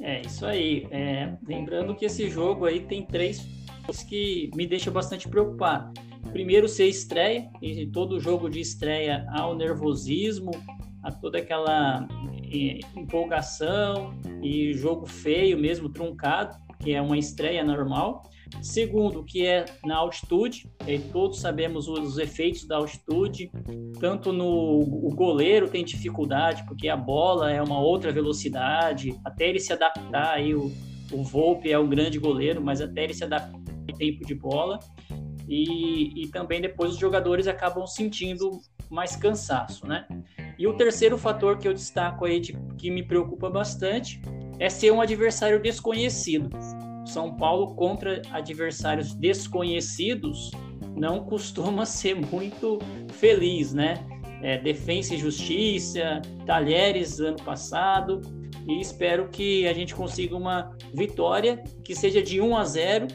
É, 0.00 0.22
isso 0.22 0.46
aí. 0.46 0.86
É, 0.90 1.34
lembrando 1.46 1.94
que 1.94 2.04
esse 2.04 2.30
jogo 2.30 2.64
aí 2.64 2.80
tem 2.80 3.04
três 3.04 3.46
que 4.08 4.50
me 4.54 4.66
deixa 4.66 4.90
bastante 4.90 5.28
preocupado. 5.28 5.92
Primeiro, 6.30 6.68
ser 6.68 6.86
estreia, 6.86 7.50
e 7.60 7.86
todo 7.86 8.20
jogo 8.20 8.48
de 8.48 8.60
estreia 8.60 9.26
há 9.30 9.46
o 9.48 9.56
nervosismo, 9.56 10.52
a 11.02 11.10
toda 11.10 11.38
aquela 11.38 12.06
é, 12.44 12.78
empolgação 12.96 14.14
e 14.40 14.72
jogo 14.72 15.04
feio 15.04 15.58
mesmo, 15.58 15.88
truncado, 15.88 16.56
que 16.78 16.94
é 16.94 17.02
uma 17.02 17.18
estreia 17.18 17.64
normal. 17.64 18.22
Segundo, 18.60 19.24
que 19.24 19.46
é 19.46 19.64
na 19.84 19.96
altitude, 19.96 20.70
e 20.86 20.98
todos 20.98 21.40
sabemos 21.40 21.88
os 21.88 22.18
efeitos 22.18 22.66
da 22.66 22.76
altitude, 22.76 23.50
tanto 24.00 24.32
no 24.32 24.80
o 24.80 25.14
goleiro 25.14 25.68
tem 25.68 25.84
dificuldade, 25.84 26.64
porque 26.66 26.88
a 26.88 26.96
bola 26.96 27.50
é 27.50 27.62
uma 27.62 27.80
outra 27.80 28.12
velocidade, 28.12 29.18
até 29.24 29.48
ele 29.48 29.60
se 29.60 29.72
adaptar, 29.72 30.34
aí 30.34 30.54
o, 30.54 30.72
o 31.12 31.22
Volpe 31.22 31.70
é 31.70 31.78
um 31.78 31.88
grande 31.88 32.18
goleiro, 32.18 32.60
mas 32.60 32.80
até 32.80 33.04
ele 33.04 33.14
se 33.14 33.24
adaptar 33.24 33.60
ao 33.88 33.96
tempo 33.96 34.24
de 34.26 34.34
bola, 34.34 34.78
e, 35.48 36.22
e 36.22 36.28
também 36.28 36.60
depois 36.60 36.92
os 36.92 36.98
jogadores 36.98 37.46
acabam 37.46 37.86
sentindo 37.86 38.60
mais 38.90 39.16
cansaço, 39.16 39.86
né? 39.86 40.06
E 40.58 40.66
o 40.66 40.74
terceiro 40.74 41.16
fator 41.16 41.58
que 41.58 41.66
eu 41.66 41.72
destaco 41.72 42.24
aí, 42.24 42.38
de, 42.38 42.52
que 42.76 42.90
me 42.90 43.02
preocupa 43.02 43.48
bastante, 43.48 44.20
é 44.58 44.68
ser 44.68 44.92
um 44.92 45.00
adversário 45.00 45.60
desconhecido. 45.60 46.50
São 47.12 47.36
Paulo 47.36 47.74
contra 47.74 48.22
adversários 48.30 49.14
desconhecidos 49.14 50.50
não 50.96 51.24
costuma 51.24 51.84
ser 51.86 52.14
muito 52.14 52.78
feliz, 53.12 53.74
né? 53.74 53.94
É, 54.42 54.58
Defensa 54.58 55.14
e 55.14 55.18
Justiça, 55.18 56.20
Talheres 56.46 57.20
ano 57.20 57.36
passado, 57.44 58.20
e 58.66 58.80
espero 58.80 59.28
que 59.28 59.68
a 59.68 59.72
gente 59.72 59.94
consiga 59.94 60.36
uma 60.36 60.76
vitória 60.92 61.62
que 61.84 61.94
seja 61.94 62.20
de 62.22 62.40
1 62.40 62.56
a 62.56 62.64
0. 62.64 63.06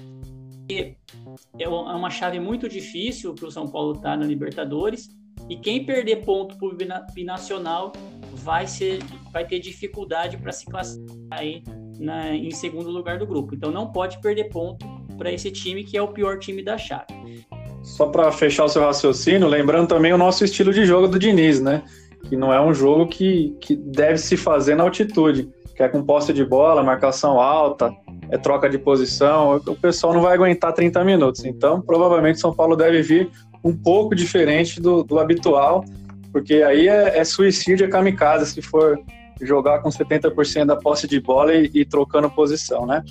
É 1.60 1.68
uma 1.68 2.10
chave 2.10 2.40
muito 2.40 2.70
difícil 2.70 3.34
para 3.34 3.48
o 3.48 3.52
São 3.52 3.68
Paulo 3.68 3.94
estar 3.94 4.12
tá 4.12 4.18
na 4.18 4.26
Libertadores, 4.26 5.10
e 5.50 5.56
quem 5.56 5.86
perder 5.86 6.18
ponto 6.18 6.58
para 6.58 6.68
o 6.68 6.78
binacional 7.14 7.94
vai, 8.34 8.68
ser, 8.68 9.00
vai 9.32 9.46
ter 9.46 9.60
dificuldade 9.60 10.38
para 10.38 10.52
se 10.52 10.66
classificar 10.66 11.40
aí 11.40 11.64
na, 12.00 12.36
em 12.36 12.52
segundo 12.52 12.90
lugar 12.90 13.18
do 13.18 13.26
grupo. 13.26 13.56
Então 13.56 13.72
não 13.72 13.92
pode 13.92 14.20
perder 14.22 14.46
ponto 14.46 14.86
para 15.18 15.32
esse 15.32 15.52
time 15.52 15.84
que 15.84 15.98
é 15.98 16.02
o 16.02 16.10
pior 16.10 16.38
time 16.40 16.64
da 16.64 16.78
chave. 16.78 17.46
Só 17.82 18.08
para 18.08 18.32
fechar 18.32 18.66
o 18.66 18.70
seu 18.70 18.82
raciocínio, 18.82 19.48
lembrando 19.48 19.88
também 19.88 20.14
o 20.14 20.18
nosso 20.18 20.44
estilo 20.44 20.74
de 20.74 20.86
jogo 20.86 21.08
do 21.08 21.18
Diniz, 21.18 21.62
né? 21.62 21.84
Que 22.28 22.36
não 22.36 22.54
é 22.54 22.62
um 22.62 22.74
jogo 22.74 23.08
que, 23.08 23.56
que 23.62 23.76
deve 23.76 24.18
se 24.18 24.36
fazer 24.36 24.76
na 24.76 24.84
altitude, 24.84 25.50
que 25.76 25.82
é 25.82 25.88
com 25.88 26.04
posse 26.04 26.34
de 26.34 26.44
bola, 26.44 26.84
marcação 26.84 27.40
alta, 27.40 27.96
é 28.30 28.38
troca 28.38 28.70
de 28.70 28.78
posição, 28.78 29.62
o 29.66 29.76
pessoal 29.76 30.14
não 30.14 30.22
vai 30.22 30.34
aguentar 30.34 30.74
30 30.74 31.04
minutos. 31.06 31.46
Então, 31.46 31.82
provavelmente 31.82 32.40
São 32.40 32.54
Paulo 32.54 32.76
deve 32.76 33.02
vir 33.02 33.30
um 33.68 33.76
pouco 33.76 34.16
diferente 34.16 34.80
do, 34.80 35.04
do 35.04 35.20
habitual, 35.20 35.84
porque 36.32 36.56
aí 36.56 36.88
é, 36.88 37.18
é 37.18 37.24
suicídio, 37.24 37.86
é 37.86 37.90
kamikaze 37.90 38.52
se 38.52 38.62
for 38.62 39.00
jogar 39.42 39.80
com 39.80 39.90
70% 39.90 40.66
da 40.66 40.76
posse 40.76 41.08
de 41.08 41.20
bola 41.20 41.54
e, 41.54 41.70
e 41.74 41.86
trocando 41.86 42.30
posição, 42.30 42.86
né? 42.86 43.04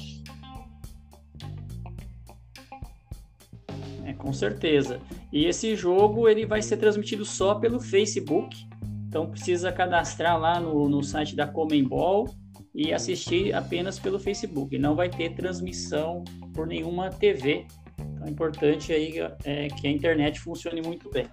É, 4.05 4.13
com 4.15 4.33
certeza. 4.33 5.01
E 5.33 5.45
esse 5.45 5.77
jogo 5.77 6.29
ele 6.29 6.47
vai 6.47 6.63
ser 6.63 6.79
transmitido 6.79 7.25
só 7.25 7.55
pelo 7.55 7.79
Facebook. 7.79 8.57
Então 9.09 9.29
precisa 9.31 9.71
cadastrar 9.71 10.39
lá 10.39 10.59
no, 10.59 10.89
no 10.89 11.03
site 11.03 11.37
da 11.37 11.47
Comembol 11.47 12.29
e 12.75 12.93
assistir 12.93 13.55
apenas 13.55 13.99
pelo 13.99 14.19
Facebook. 14.19 14.77
Não 14.79 14.95
vai 14.95 15.09
ter 15.09 15.35
transmissão 15.35 16.25
por 16.55 16.67
nenhuma 16.67 17.11
TV. 17.11 17.67
Então 18.17 18.27
é 18.27 18.31
importante 18.31 18.93
aí 18.93 19.15
é, 19.45 19.69
que 19.69 19.87
a 19.87 19.91
internet 19.91 20.41
funcione 20.41 20.81
muito 20.83 21.11
bem. 21.11 21.27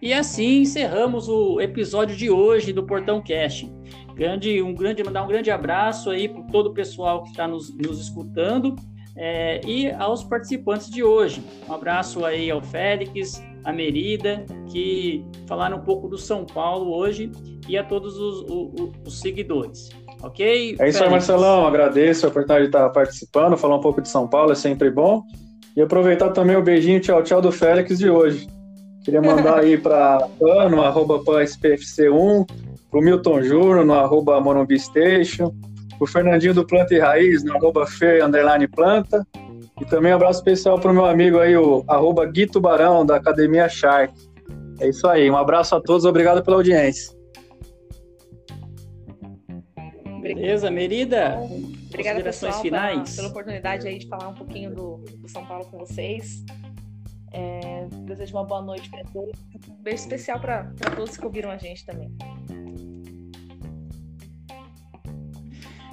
E 0.00 0.12
assim 0.12 0.60
encerramos 0.60 1.28
o 1.28 1.60
episódio 1.60 2.16
de 2.16 2.30
hoje 2.30 2.72
do 2.72 2.84
Portão 2.86 3.20
Cast. 3.20 3.68
Grande, 4.14 4.62
um 4.62 4.72
grande, 4.72 5.02
mandar 5.02 5.24
um 5.24 5.28
grande 5.28 5.50
abraço 5.50 6.10
aí 6.10 6.28
para 6.28 6.42
todo 6.44 6.68
o 6.68 6.74
pessoal 6.74 7.24
que 7.24 7.30
está 7.30 7.46
nos, 7.48 7.76
nos 7.76 8.00
escutando 8.00 8.76
é, 9.16 9.60
e 9.66 9.90
aos 9.90 10.22
participantes 10.22 10.88
de 10.88 11.02
hoje. 11.02 11.42
Um 11.68 11.72
abraço 11.72 12.24
aí 12.24 12.50
ao 12.50 12.62
Félix, 12.62 13.42
a 13.64 13.72
Merida, 13.72 14.46
que 14.70 15.24
falaram 15.46 15.78
um 15.78 15.82
pouco 15.82 16.08
do 16.08 16.16
São 16.16 16.46
Paulo 16.46 16.94
hoje, 16.94 17.30
e 17.68 17.76
a 17.76 17.84
todos 17.84 18.16
os, 18.16 18.44
os, 18.48 18.92
os 19.04 19.20
seguidores. 19.20 19.90
Ok? 20.22 20.76
É 20.78 20.88
isso 20.88 21.02
aí, 21.02 21.10
Marcelão. 21.10 21.66
Agradeço 21.66 22.26
a 22.26 22.28
oportunidade 22.28 22.70
de 22.70 22.76
estar 22.76 22.88
participando, 22.90 23.56
falar 23.56 23.76
um 23.76 23.80
pouco 23.80 24.02
de 24.02 24.08
São 24.08 24.26
Paulo, 24.26 24.52
é 24.52 24.54
sempre 24.54 24.90
bom. 24.90 25.22
E 25.76 25.80
aproveitar 25.80 26.30
também 26.30 26.56
o 26.56 26.62
beijinho 26.62 27.00
tchau 27.00 27.22
tchau 27.22 27.40
do 27.40 27.52
Félix 27.52 27.98
de 27.98 28.10
hoje. 28.10 28.48
Queria 29.04 29.22
mandar 29.22 29.60
aí 29.60 29.78
para 29.78 30.18
Pan, 30.38 30.68
no 30.68 30.82
arroba 30.82 31.20
PanSPFC1, 31.20 32.46
para 32.90 33.00
o 33.00 33.02
Milton 33.02 33.42
Júnior, 33.42 33.84
no 33.84 33.94
arroba 33.94 34.40
Morumbi 34.40 34.78
Station, 34.78 35.54
o 36.00 36.06
Fernandinho 36.06 36.54
do 36.54 36.66
Planta 36.66 36.94
e 36.94 36.98
Raiz, 36.98 37.44
no 37.44 37.56
arroba 37.56 37.86
underline 38.24 38.66
Planta, 38.68 39.26
e 39.80 39.84
também 39.84 40.12
um 40.12 40.16
abraço 40.16 40.40
especial 40.40 40.78
para 40.78 40.90
o 40.90 40.94
meu 40.94 41.06
amigo 41.06 41.38
aí, 41.38 41.56
o 41.56 41.84
arroba 41.86 42.26
Gui 42.26 42.46
Tubarão, 42.46 43.06
da 43.06 43.16
Academia 43.16 43.68
Shark. 43.68 44.12
É 44.80 44.88
isso 44.88 45.06
aí, 45.06 45.30
um 45.30 45.36
abraço 45.36 45.76
a 45.76 45.80
todos, 45.80 46.04
obrigado 46.04 46.42
pela 46.42 46.56
audiência. 46.56 47.17
Beleza, 50.34 50.70
Merida. 50.70 51.38
Obrigada, 51.88 52.22
pessoal, 52.22 52.60
finais. 52.60 53.16
Pela, 53.16 53.16
pela 53.16 53.28
oportunidade 53.28 53.88
aí 53.88 53.98
de 53.98 54.06
falar 54.08 54.28
um 54.28 54.34
pouquinho 54.34 54.74
do, 54.74 54.96
do 54.98 55.26
São 55.26 55.46
Paulo 55.46 55.64
com 55.64 55.78
vocês. 55.78 56.44
É, 57.32 57.86
desejo 58.04 58.34
uma 58.34 58.44
boa 58.44 58.60
noite 58.60 58.90
para 58.90 59.02
todos. 59.04 59.40
Um 59.66 59.82
beijo 59.82 60.02
especial 60.02 60.38
para 60.38 60.70
todos 60.94 61.16
que 61.16 61.24
ouviram 61.24 61.50
a 61.50 61.56
gente 61.56 61.86
também. 61.86 62.14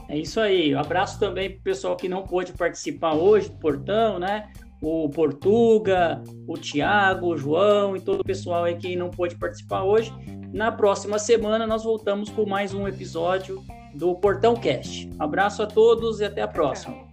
É 0.09 0.17
isso 0.17 0.41
aí. 0.41 0.75
Um 0.75 0.79
abraço 0.79 1.17
também 1.17 1.51
para 1.51 1.59
o 1.59 1.63
pessoal 1.63 1.95
que 1.95 2.09
não 2.09 2.23
pôde 2.23 2.51
participar 2.51 3.13
hoje 3.13 3.47
do 3.47 3.55
Portão, 3.55 4.19
né? 4.19 4.51
O 4.81 5.09
Portuga, 5.09 6.21
o 6.45 6.57
Tiago, 6.57 7.27
o 7.27 7.37
João 7.37 7.95
e 7.95 8.01
todo 8.01 8.19
o 8.19 8.23
pessoal 8.23 8.65
aí 8.65 8.75
que 8.75 8.97
não 8.97 9.09
pôde 9.09 9.37
participar 9.37 9.83
hoje. 9.83 10.13
Na 10.51 10.73
próxima 10.73 11.17
semana 11.17 11.65
nós 11.65 11.85
voltamos 11.85 12.29
com 12.29 12.45
mais 12.45 12.73
um 12.73 12.85
episódio 12.85 13.63
do 13.95 14.13
Portão 14.15 14.55
Cast. 14.55 15.09
Abraço 15.17 15.63
a 15.63 15.65
todos 15.65 16.19
e 16.19 16.25
até 16.25 16.41
a 16.41 16.47
próxima. 16.47 17.05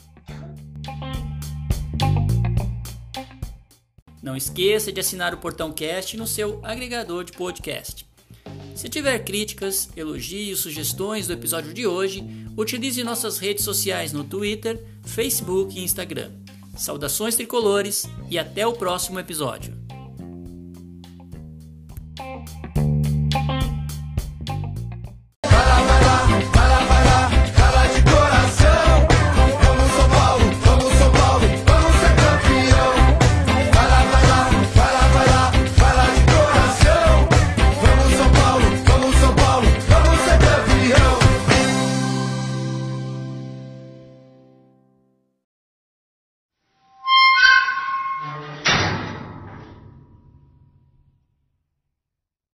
Não 4.23 4.37
esqueça 4.37 4.93
de 4.93 5.01
assinar 5.01 5.35
o 5.35 5.39
Portão 5.39 5.73
Cast 5.73 6.17
no 6.17 6.27
seu 6.27 6.61
agregador 6.63 7.25
de 7.25 7.33
podcast. 7.33 8.07
Se 8.75 8.89
tiver 8.89 9.19
críticas, 9.25 9.91
elogios, 9.97 10.61
sugestões 10.61 11.27
do 11.27 11.33
episódio 11.33 11.75
de 11.75 11.87
hoje, 11.87 12.25
utilize 12.57 13.03
nossas 13.03 13.39
redes 13.39 13.65
sociais 13.65 14.13
no 14.13 14.25
Twitter, 14.25 14.83
Facebook 15.05 15.79
e 15.79 15.83
Instagram. 15.83 16.31
Saudações 16.77 17.37
tricolores 17.37 18.09
e 18.31 18.39
até 18.39 18.67
o 18.67 18.73
próximo 18.73 19.19
episódio. 19.19 19.82